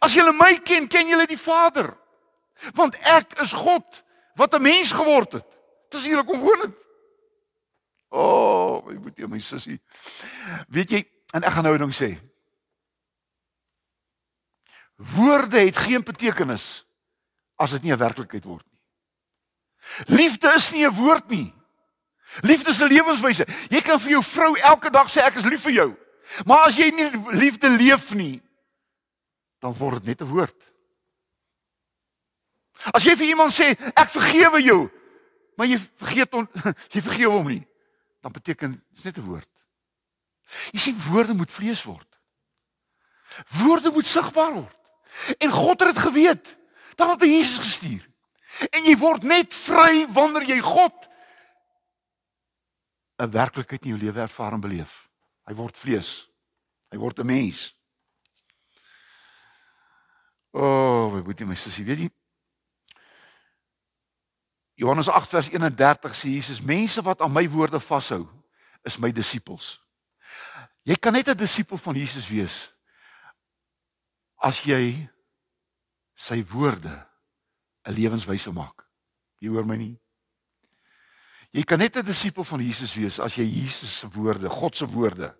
As 0.00 0.14
julle 0.14 0.32
my 0.32 0.58
ken, 0.62 0.88
ken 0.88 1.08
julle 1.08 1.26
die 1.26 1.38
Vader. 1.38 1.96
Want 2.74 2.98
ek 3.06 3.38
is 3.42 3.52
God 3.52 4.02
wat 4.34 4.54
'n 4.54 4.62
mens 4.62 4.92
geword 4.92 5.32
het. 5.32 5.58
Dis 5.88 6.04
hier 6.04 6.24
kom 6.24 6.40
woon 6.40 6.60
het. 6.60 6.76
O, 8.08 8.20
oh, 8.20 8.86
my 8.86 8.96
boetie, 8.98 9.28
my 9.28 9.38
sussie. 9.38 9.80
Weet 10.68 10.90
jy, 10.90 11.02
en 11.32 11.44
ek 11.44 11.52
gaan 11.52 11.66
nou 11.68 11.76
ding 11.78 11.94
sê. 11.94 12.16
Woorde 14.96 15.60
het 15.60 15.76
geen 15.76 16.02
betekenis 16.02 16.86
as 17.56 17.70
dit 17.70 17.82
nie 17.82 17.92
'n 17.92 17.98
werklikheid 17.98 18.44
word 18.44 18.64
nie. 18.70 18.80
Liefde 20.16 20.54
is 20.54 20.72
nie 20.72 20.86
'n 20.86 20.94
woord 20.94 21.28
nie. 21.28 21.54
Liefde 22.40 22.70
is 22.70 22.80
'n 22.80 22.92
lewenswyse. 22.92 23.46
Jy 23.68 23.80
kan 23.80 24.00
vir 24.00 24.10
jou 24.10 24.22
vrou 24.22 24.58
elke 24.58 24.90
dag 24.90 25.10
sê 25.10 25.20
ek 25.22 25.36
is 25.36 25.44
lief 25.44 25.62
vir 25.62 25.72
jou. 25.72 25.96
Maar 26.44 26.66
as 26.66 26.76
jy 26.76 26.90
nie 26.90 27.10
liefde 27.32 27.68
leef 27.68 28.14
nie, 28.14 28.42
dan 29.58 29.74
word 29.74 30.02
dit 30.02 30.06
net 30.06 30.20
'n 30.22 30.32
woord. 30.32 30.66
As 32.94 33.04
jy 33.04 33.16
vir 33.16 33.26
iemand 33.26 33.52
sê 33.52 33.74
ek 33.94 34.10
vergewe 34.10 34.62
jou, 34.62 34.90
maar 35.56 35.66
jy 35.66 35.78
vergeet 35.98 36.34
on, 36.34 36.48
jy 36.94 37.02
vergewe 37.02 37.32
hom 37.32 37.48
nie, 37.48 37.66
dan 38.22 38.32
beteken 38.32 38.84
dit 38.94 39.04
net 39.04 39.18
'n 39.18 39.26
woord. 39.26 39.50
Jy 40.72 40.78
sien 40.78 41.00
woorde 41.10 41.34
moet 41.34 41.50
vlees 41.50 41.82
word. 41.82 42.18
Woorde 43.60 43.90
moet 43.90 44.06
sigbaar 44.06 44.54
word. 44.54 44.78
En 45.38 45.50
God 45.50 45.80
het 45.80 45.94
dit 45.94 46.02
geweet. 46.02 46.56
Dan 46.96 47.10
het 47.10 47.20
hy 47.20 47.28
Jesus 47.28 47.58
gestuur. 47.58 48.08
En 48.70 48.84
jy 48.84 48.96
word 48.98 49.22
net 49.22 49.54
vry 49.54 50.06
wanneer 50.12 50.48
jy 50.48 50.58
God 50.64 51.08
'n 53.18 53.30
werklikheid 53.30 53.82
in 53.82 53.96
jou 53.96 53.98
lewe 53.98 54.20
ervaar 54.20 54.52
en 54.52 54.60
beleef. 54.60 55.08
Hy 55.44 55.54
word 55.54 55.76
vlees. 55.76 56.28
Hy 56.90 56.98
word 56.98 57.18
'n 57.18 57.26
mens. 57.26 57.74
O, 60.50 60.60
oh, 60.60 61.10
my 61.12 61.22
boetie, 61.22 61.46
my 61.46 61.54
sussie, 61.54 61.84
weet 61.84 61.98
jy? 61.98 62.10
Johannes 64.78 65.08
8 65.10 65.30
vers 65.30 65.48
31 65.50 66.14
sê 66.14 66.30
Jesus: 66.30 66.60
"Mense 66.60 67.02
wat 67.02 67.20
aan 67.20 67.32
my 67.32 67.48
woorde 67.50 67.80
vashou, 67.80 68.28
is 68.82 68.96
my 68.96 69.10
disippels." 69.12 69.80
Jy 70.82 70.94
kan 70.96 71.12
net 71.12 71.28
'n 71.28 71.36
disipel 71.36 71.76
van 71.76 71.94
Jesus 71.94 72.28
wees 72.28 72.72
as 74.36 74.62
jy 74.62 75.10
sy 76.14 76.44
woorde 76.46 77.06
'n 77.82 77.92
lewenswyse 77.92 78.52
maak. 78.52 78.86
Jy 79.40 79.48
hoor 79.48 79.66
my 79.66 79.76
nie? 79.76 79.98
Jy 81.50 81.64
kan 81.64 81.78
net 81.78 81.96
'n 81.96 82.04
disipel 82.04 82.44
van 82.44 82.60
Jesus 82.60 82.94
wees 82.94 83.18
as 83.18 83.34
jy 83.34 83.44
Jesus 83.44 83.98
se 83.98 84.08
woorde, 84.08 84.48
God 84.48 84.76
se 84.76 84.86
woorde 84.86 85.34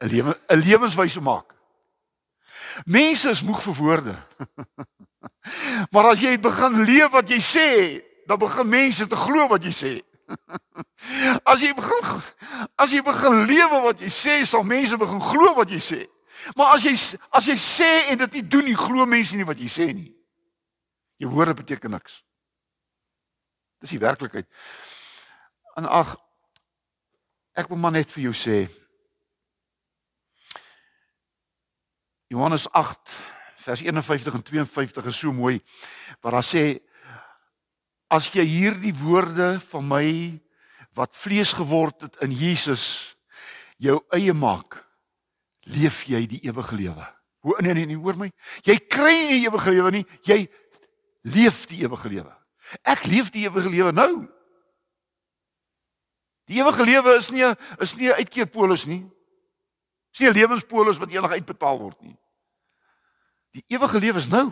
'n 0.00 0.08
lewe 0.08 0.40
'n 0.48 0.60
lewenswyse 0.60 1.20
maak. 1.20 1.55
Mense 2.84 3.30
is 3.30 3.42
moeg 3.42 3.62
vir 3.62 3.74
woorde. 3.74 4.16
maar 5.92 6.10
as 6.12 6.20
jy 6.20 6.36
begin 6.40 6.82
leef 6.84 7.14
wat 7.14 7.30
jy 7.30 7.40
sê, 7.42 7.70
dan 8.26 8.38
begin 8.38 8.68
mense 8.68 9.06
te 9.06 9.16
glo 9.16 9.46
wat 9.48 9.64
jy 9.64 9.72
sê. 9.74 9.94
As 11.50 11.60
jy 11.62 11.70
begin 11.76 12.22
as 12.74 12.90
jy 12.90 12.98
begin 13.06 13.44
lewe 13.46 13.78
wat 13.84 14.00
jy 14.02 14.08
sê, 14.10 14.40
sal 14.42 14.64
mense 14.66 14.96
begin 14.98 15.20
glo 15.22 15.52
wat 15.54 15.70
jy 15.70 15.78
sê. 15.78 16.00
Maar 16.58 16.74
as 16.74 16.82
jy 16.82 16.94
as 17.30 17.46
jy 17.46 17.54
sê 17.60 17.90
en 18.10 18.18
dit 18.24 18.38
nie 18.38 18.42
doen 18.42 18.66
nie, 18.66 18.74
glo 18.74 19.06
mense 19.06 19.38
nie 19.38 19.46
wat 19.46 19.60
jy 19.62 19.68
sê 19.70 19.86
nie. 19.94 20.10
Jou 21.22 21.30
woorde 21.30 21.54
beteken 21.62 21.94
niks. 21.94 22.20
Dis 23.80 23.94
die 23.94 24.02
werklikheid. 24.02 24.48
En 25.78 25.86
ag 25.86 26.16
ek 27.56 27.70
wil 27.70 27.80
maar 27.80 27.94
net 27.94 28.10
vir 28.12 28.26
jou 28.28 28.34
sê 28.36 28.64
Johannes 32.28 32.66
8 32.70 32.98
vers 33.66 33.80
51 33.80 34.34
en 34.34 34.42
52 34.42 35.06
is 35.06 35.18
so 35.18 35.32
mooi 35.32 35.60
waar 36.20 36.38
daar 36.38 36.46
sê 36.46 36.78
as 38.10 38.28
jy 38.34 38.44
hierdie 38.46 38.94
woorde 38.94 39.56
van 39.70 39.86
my 39.86 40.06
wat 40.96 41.16
vlees 41.18 41.52
geword 41.52 42.06
het 42.06 42.16
in 42.24 42.32
Jesus 42.32 43.16
jou 43.82 43.98
eie 44.16 44.32
maak, 44.32 44.78
leef 45.68 46.04
jy 46.08 46.22
die 46.30 46.40
ewige 46.48 46.76
lewe. 46.78 47.04
Hoe 47.44 47.58
nee 47.60 47.74
nee 47.76 47.86
nee, 47.86 47.98
hoor 48.00 48.16
my. 48.16 48.30
Jy 48.64 48.78
kry 48.88 49.12
nie 49.26 49.40
die 49.40 49.48
ewige 49.50 49.74
lewe 49.74 49.92
nie, 49.98 50.04
jy 50.26 50.38
leef 51.28 51.66
die 51.70 51.82
ewige 51.84 52.10
lewe. 52.10 52.32
Ek 52.82 53.04
leef 53.10 53.28
die 53.34 53.44
ewige 53.46 53.70
lewe 53.70 53.92
nou. 53.94 54.24
Die 56.46 56.62
ewige 56.62 56.86
lewe 56.86 57.18
is 57.18 57.30
nie 57.34 57.44
is 57.82 57.94
nie 57.98 58.08
'n 58.08 58.18
uitkeerpolis 58.22 58.86
nie. 58.86 59.04
Dis 60.16 60.24
nie 60.24 60.32
'n 60.32 60.38
lewenspolis 60.38 60.96
wat 60.96 61.10
eendag 61.12 61.36
uitbetaal 61.36 61.78
word 61.78 62.00
nie. 62.00 62.16
Die 63.52 63.64
ewige 63.68 63.98
lewe 63.98 64.16
is 64.16 64.28
nou. 64.28 64.48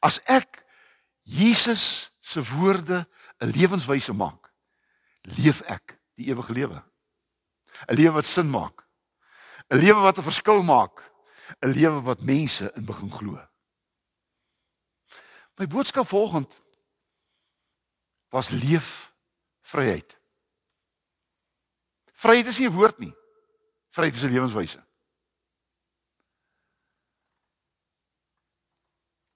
As 0.00 0.20
ek 0.24 0.64
Jesus 1.22 2.12
se 2.20 2.44
woorde 2.44 3.08
'n 3.40 3.48
lewenswyse 3.48 4.12
maak, 4.12 4.52
leef 5.22 5.60
ek 5.60 5.96
die 6.14 6.28
ewige 6.28 6.52
lewe. 6.52 6.84
'n 7.88 7.96
Lewe 7.96 8.12
wat 8.12 8.26
sin 8.26 8.50
maak. 8.50 8.84
'n 9.72 9.78
Lewe 9.78 10.00
wat 10.00 10.18
'n 10.18 10.22
verskil 10.22 10.62
maak. 10.62 11.00
'n 11.64 11.72
Lewe 11.72 12.02
wat 12.02 12.20
mense 12.20 12.72
in 12.76 12.84
begin 12.84 13.10
glo. 13.10 13.40
My 15.56 15.66
boodskap 15.66 16.08
volgend 16.08 16.52
was 18.28 18.50
leef 18.50 19.12
vryheid. 19.62 20.18
Vryheid 22.12 22.46
is 22.46 22.58
nie 22.58 22.68
'n 22.68 22.76
woord 22.76 22.98
nie. 22.98 23.14
Vryheid 23.94 24.14
is 24.14 24.22
'n 24.22 24.32
lewenswyse. 24.32 24.86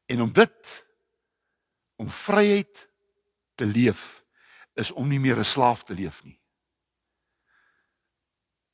En 0.06 0.20
om 0.20 0.32
dit 0.32 0.86
om 1.96 2.10
vryheid 2.10 2.88
te 3.54 3.66
leef 3.66 4.24
is 4.74 4.90
om 4.90 5.08
nie 5.08 5.20
meer 5.20 5.38
'n 5.38 5.44
slaaf 5.44 5.84
te 5.84 5.94
leef 5.94 6.24
nie. 6.24 6.40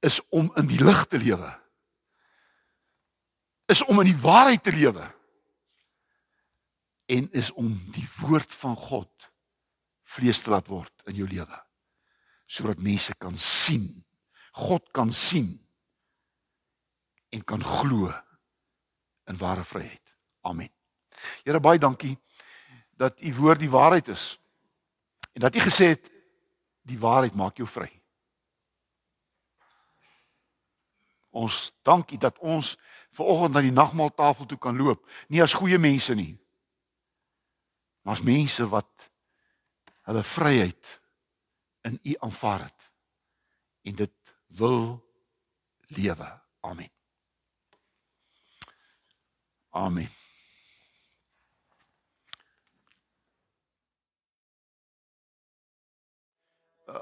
Is 0.00 0.28
om 0.28 0.52
in 0.56 0.66
die 0.66 0.84
lig 0.84 1.04
te 1.06 1.18
lewe. 1.18 1.60
Is 3.66 3.84
om 3.84 4.00
in 4.00 4.06
die 4.06 4.20
waarheid 4.20 4.62
te 4.62 4.72
lewe. 4.72 5.14
En 7.06 7.32
is 7.32 7.50
om 7.50 7.90
die 7.92 8.08
woord 8.20 8.52
van 8.52 8.76
God 8.76 9.32
vlees 10.02 10.42
te 10.42 10.50
laat 10.50 10.66
word 10.66 11.02
in 11.04 11.14
jou 11.14 11.28
lewe. 11.28 11.66
Sodat 12.46 12.78
mense 12.78 13.14
kan 13.14 13.36
sien, 13.36 14.04
God 14.52 14.90
kan 14.90 15.12
sien 15.12 15.63
en 17.34 17.42
kan 17.44 17.62
glo 17.64 18.12
in 19.24 19.38
ware 19.38 19.64
vryheid. 19.64 20.14
Amen. 20.40 20.70
Here 21.42 21.60
baie 21.60 21.78
dankie 21.78 22.14
dat 22.94 23.18
u 23.22 23.34
woord 23.34 23.58
die 23.58 23.70
waarheid 23.70 24.08
is. 24.08 24.38
En 25.32 25.40
dat 25.40 25.54
u 25.54 25.60
gesê 25.60 25.94
het 25.94 26.10
die 26.86 26.98
waarheid 26.98 27.34
maak 27.34 27.58
jou 27.58 27.68
vry. 27.68 27.90
Ons 31.34 31.72
dankie 31.82 32.18
dat 32.18 32.38
ons 32.38 32.76
ver 33.10 33.26
oggend 33.26 33.54
na 33.56 33.62
die 33.64 33.74
nagmaaltafel 33.74 34.46
toe 34.46 34.58
kan 34.58 34.78
loop, 34.78 35.02
nie 35.28 35.42
as 35.42 35.54
goeie 35.54 35.78
mense 35.78 36.14
nie, 36.14 36.34
maar 38.02 38.14
as 38.14 38.22
mense 38.22 38.66
wat 38.70 39.08
hulle 40.06 40.22
vryheid 40.22 40.98
in 41.88 41.98
u 42.02 42.16
aanvaar 42.26 42.66
het 42.68 42.90
en 43.90 44.02
dit 44.04 44.36
wil 44.46 45.00
lewe. 45.96 46.30
Amen. 46.60 46.90
Amen. 49.74 50.08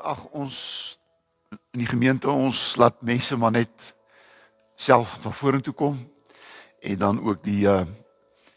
ag 0.03 0.25
ons 0.33 0.57
in 1.73 1.83
die 1.83 1.89
gemeente 1.89 2.31
ons 2.31 2.77
laat 2.81 3.03
mense 3.05 3.37
maar 3.37 3.53
net 3.55 3.93
self 4.75 5.19
na 5.23 5.31
vorentoe 5.37 5.75
kom 5.77 5.99
en 6.83 6.99
dan 6.99 7.21
ook 7.21 7.43
die 7.45 7.67
uh 7.69 7.85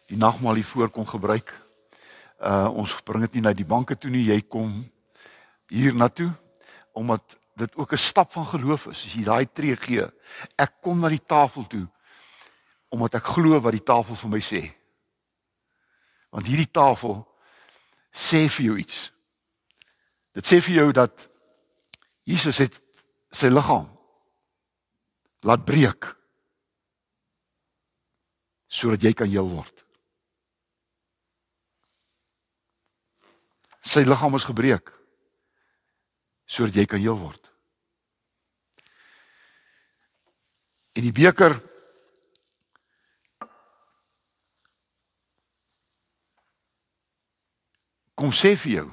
die 0.06 0.17
nagmaal 0.21 0.54
hier 0.54 0.67
voor 0.69 0.89
kom 0.93 1.06
gebruik. 1.10 1.49
Uh 2.38 2.69
ons 2.78 2.91
bring 3.04 3.23
dit 3.25 3.34
nie 3.34 3.41
na 3.41 3.54
die 3.58 3.65
banke 3.65 3.95
toe 3.97 4.12
nie, 4.13 4.28
jy 4.30 4.38
kom 4.41 4.84
hier 5.67 5.95
na 5.97 6.08
toe 6.08 6.30
omdat 6.93 7.38
dit 7.58 7.75
ook 7.75 7.91
'n 7.91 7.97
stap 7.97 8.32
van 8.32 8.45
geloof 8.45 8.86
is. 8.86 9.06
As 9.06 9.13
jy 9.13 9.23
daai 9.23 9.47
tree 9.51 9.75
gee, 9.75 10.06
ek 10.56 10.71
kom 10.82 10.99
na 10.99 11.10
die 11.10 11.25
tafel 11.25 11.67
toe 11.67 11.88
omdat 12.95 13.19
ek 13.19 13.34
glo 13.36 13.60
wat 13.60 13.75
die 13.75 13.84
tafel 13.84 14.15
vir 14.15 14.31
my 14.31 14.41
sê. 14.43 14.62
Want 16.31 16.47
hierdie 16.47 16.71
tafel 16.71 17.19
sê 18.15 18.45
vir 18.47 18.69
jou 18.69 18.77
iets. 18.79 18.99
Dit 20.36 20.47
sê 20.47 20.62
vir 20.63 20.79
jou 20.79 20.89
dat 20.95 21.27
Jesus 22.27 22.60
het 22.63 22.79
sy 23.36 23.51
liggaam 23.51 23.89
laat 25.45 25.65
breek 25.67 26.08
sodat 28.71 29.03
jy 29.03 29.13
kan 29.15 29.29
heel 29.29 29.47
word. 29.47 29.84
Sy 33.86 34.01
liggaam 34.08 34.39
is 34.39 34.47
gebreek 34.47 34.89
sodat 36.49 36.79
jy 36.79 36.88
kan 36.89 37.03
heel 37.03 37.19
word. 37.19 37.51
En 40.95 41.03
die 41.03 41.15
beker 41.15 41.60
kom 48.25 48.33
sê 48.33 48.55
vir 48.57 48.79
jou 48.79 48.88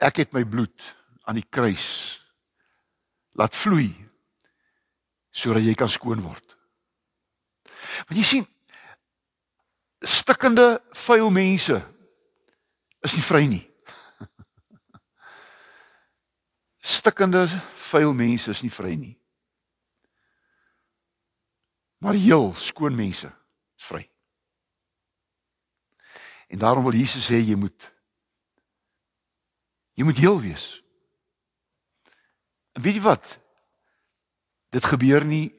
Ek 0.00 0.20
het 0.20 0.32
my 0.32 0.42
bloed 0.48 0.84
aan 1.28 1.36
die 1.36 1.44
kruis 1.44 2.16
laat 3.36 3.56
vloei 3.56 3.92
sodat 5.30 5.62
jy 5.62 5.74
kan 5.78 5.92
skoon 5.92 6.24
word. 6.24 6.56
Want 8.08 8.16
jy 8.16 8.24
sien 8.24 8.46
stikkende 10.00 10.80
vuil 11.04 11.28
mense 11.30 11.76
is 13.04 13.16
nie 13.16 13.26
vry 13.28 13.44
nie. 13.52 13.62
Stikkende 16.96 17.44
vuil 17.92 18.16
mense 18.16 18.56
is 18.56 18.64
nie 18.64 18.72
vry 18.72 18.96
nie. 18.96 19.14
Maar 22.00 22.16
heel 22.16 22.54
skoon 22.56 22.96
mense 22.96 23.28
is 23.28 23.92
vry. 23.92 24.09
En 26.50 26.58
daarom 26.58 26.82
wil 26.84 26.98
Jesus 26.98 27.26
sê 27.30 27.38
jy 27.38 27.54
moet 27.54 27.88
Jy 29.98 30.06
moet 30.06 30.16
heel 30.16 30.38
wees. 30.40 30.64
En 32.72 32.82
weet 32.82 32.96
jy 32.96 33.02
wat? 33.04 33.34
Dit 34.72 34.86
gebeur 34.88 35.26
nie 35.28 35.50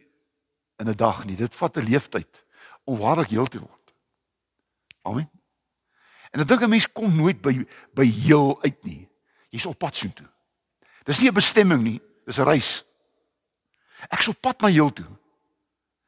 in 0.81 0.89
'n 0.89 0.97
dag 0.97 1.25
nie. 1.25 1.35
Dit 1.35 1.53
vat 1.55 1.77
'n 1.77 1.85
leeftyd 1.85 2.45
om 2.83 2.97
waarlik 2.97 3.29
heel 3.29 3.45
te 3.45 3.59
word. 3.59 3.93
Amen. 5.01 5.29
En 6.31 6.39
ek 6.41 6.47
dink 6.47 6.61
'n 6.61 6.69
mens 6.69 6.91
kom 6.91 7.15
nooit 7.15 7.41
by 7.41 7.67
by 7.93 8.05
heel 8.05 8.63
uit 8.63 8.83
nie. 8.83 9.09
Jy's 9.49 9.65
op 9.65 9.77
pad 9.77 9.95
soontoe. 9.95 10.29
Dis 11.03 11.19
nie 11.19 11.29
'n 11.29 11.33
bestemming 11.33 11.83
nie, 11.83 12.01
dis 12.25 12.39
'n 12.39 12.43
reis. 12.43 12.83
Ek's 14.09 14.27
op 14.27 14.41
pad 14.41 14.61
na 14.61 14.67
heel 14.67 14.93
toe. 14.93 15.19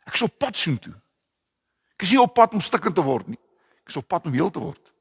Ek's 0.06 0.22
op 0.22 0.38
pad 0.38 0.58
soontoe. 0.58 1.02
Ek 1.94 2.02
is 2.02 2.10
nie 2.10 2.22
op 2.22 2.34
pad 2.34 2.54
om 2.54 2.62
stikkend 2.62 2.96
te 2.96 3.02
word 3.02 3.28
nie. 3.28 3.43
Ek 3.84 3.92
is 3.92 4.00
op 4.00 4.08
pad 4.08 4.26
om 4.26 4.34
heel 4.34 4.52
te 4.52 4.60
word. 4.60 4.92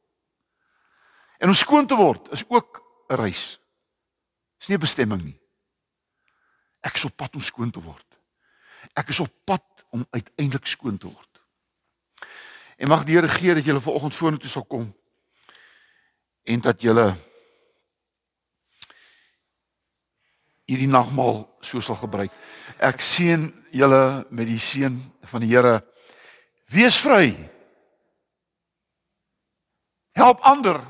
En 1.38 1.48
om 1.48 1.54
skoon 1.58 1.86
te 1.86 1.96
word 1.98 2.30
is 2.34 2.44
ook 2.48 2.82
'n 3.08 3.14
reis. 3.14 3.58
Dis 4.58 4.68
nie 4.68 4.76
'n 4.76 4.80
bestemming 4.80 5.22
nie. 5.22 5.40
Ek 6.80 6.94
is 6.94 7.04
op 7.04 7.16
pad 7.16 7.34
om 7.34 7.40
skoon 7.40 7.70
te 7.70 7.80
word. 7.80 8.06
Ek 8.94 9.08
is 9.08 9.20
op 9.20 9.30
pad 9.44 9.62
om 9.90 10.06
uiteindelik 10.10 10.66
skoon 10.66 10.98
te 10.98 11.06
word. 11.06 11.40
En 12.76 12.88
mag 12.88 13.04
die 13.04 13.14
Here 13.14 13.28
gee 13.28 13.54
dat 13.54 13.64
julle 13.64 13.80
vanoggend 13.80 14.14
vorentoe 14.14 14.50
sal 14.50 14.64
kom 14.64 14.94
en 16.42 16.60
dat 16.60 16.82
julle 16.82 17.14
hierdie 20.66 20.88
nagmaal 20.88 21.44
so 21.60 21.80
sal 21.80 21.98
gebruik. 22.00 22.32
Ek 22.78 23.00
seën 23.00 23.48
julle 23.70 24.26
met 24.30 24.46
die 24.46 24.58
seën 24.58 24.98
van 25.30 25.44
die 25.44 25.52
Here. 25.52 25.82
Wees 26.72 26.96
vry. 26.98 27.34
Help 30.12 30.40
ander 30.40 30.80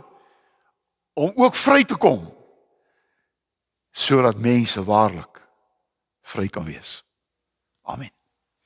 om 1.12 1.32
ook 1.35 1.54
vry 1.54 1.85
te 1.85 1.96
kom 1.96 2.30
sodat 3.92 4.40
mense 4.40 4.85
waarlik 4.85 5.42
vry 6.24 6.48
kan 6.48 6.64
wees. 6.64 7.04
Amen. 7.82 8.21